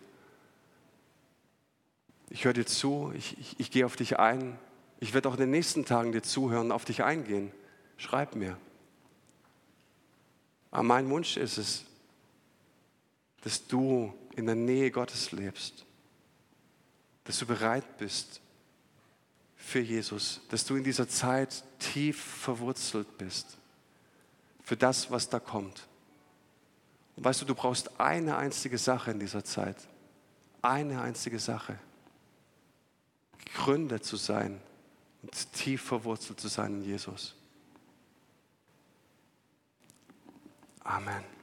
Ich 2.30 2.44
höre 2.44 2.52
dir 2.52 2.66
zu, 2.66 3.14
ich, 3.16 3.40
ich, 3.40 3.58
ich 3.58 3.72
gehe 3.72 3.86
auf 3.86 3.96
dich 3.96 4.20
ein. 4.20 4.60
Ich 5.00 5.14
werde 5.14 5.30
auch 5.30 5.36
in 5.36 5.40
den 5.40 5.52
nächsten 5.52 5.86
Tagen 5.86 6.12
dir 6.12 6.24
zuhören, 6.24 6.74
auf 6.74 6.84
dich 6.84 7.06
eingehen. 7.06 7.54
Schreib 7.96 8.36
mir. 8.36 8.58
Aber 10.72 10.84
mein 10.84 11.10
Wunsch 11.10 11.38
ist 11.38 11.58
es, 11.58 11.86
dass 13.46 13.66
du 13.66 14.14
in 14.36 14.46
der 14.46 14.56
Nähe 14.56 14.92
Gottes 14.92 15.32
lebst, 15.32 15.86
dass 17.24 17.40
du 17.40 17.46
bereit 17.46 17.98
bist 17.98 18.42
für 19.56 19.80
Jesus, 19.80 20.42
dass 20.50 20.66
du 20.66 20.76
in 20.76 20.84
dieser 20.84 21.08
Zeit 21.08 21.64
tief 21.80 22.22
verwurzelt 22.22 23.18
bist 23.18 23.58
für 24.64 24.76
das, 24.76 25.12
was 25.12 25.30
da 25.30 25.40
kommt. 25.40 25.88
Und 27.16 27.26
weißt 27.26 27.42
du, 27.42 27.46
du 27.46 27.56
brauchst 27.56 28.00
eine 28.00 28.38
einzige 28.38 28.78
Sache 28.78 29.12
in 29.12 29.20
dieser 29.20 29.44
Zeit. 29.44 29.78
Eine 30.62 31.02
einzige 31.02 31.40
Sache 31.40 31.78
gegründet 33.46 34.06
zu 34.06 34.16
sein 34.16 34.62
und 35.22 35.54
tief 35.54 35.82
verwurzelt 35.82 36.40
zu 36.40 36.48
sein 36.48 36.76
in 36.76 36.84
Jesus. 36.84 37.36
Amen. 40.84 41.41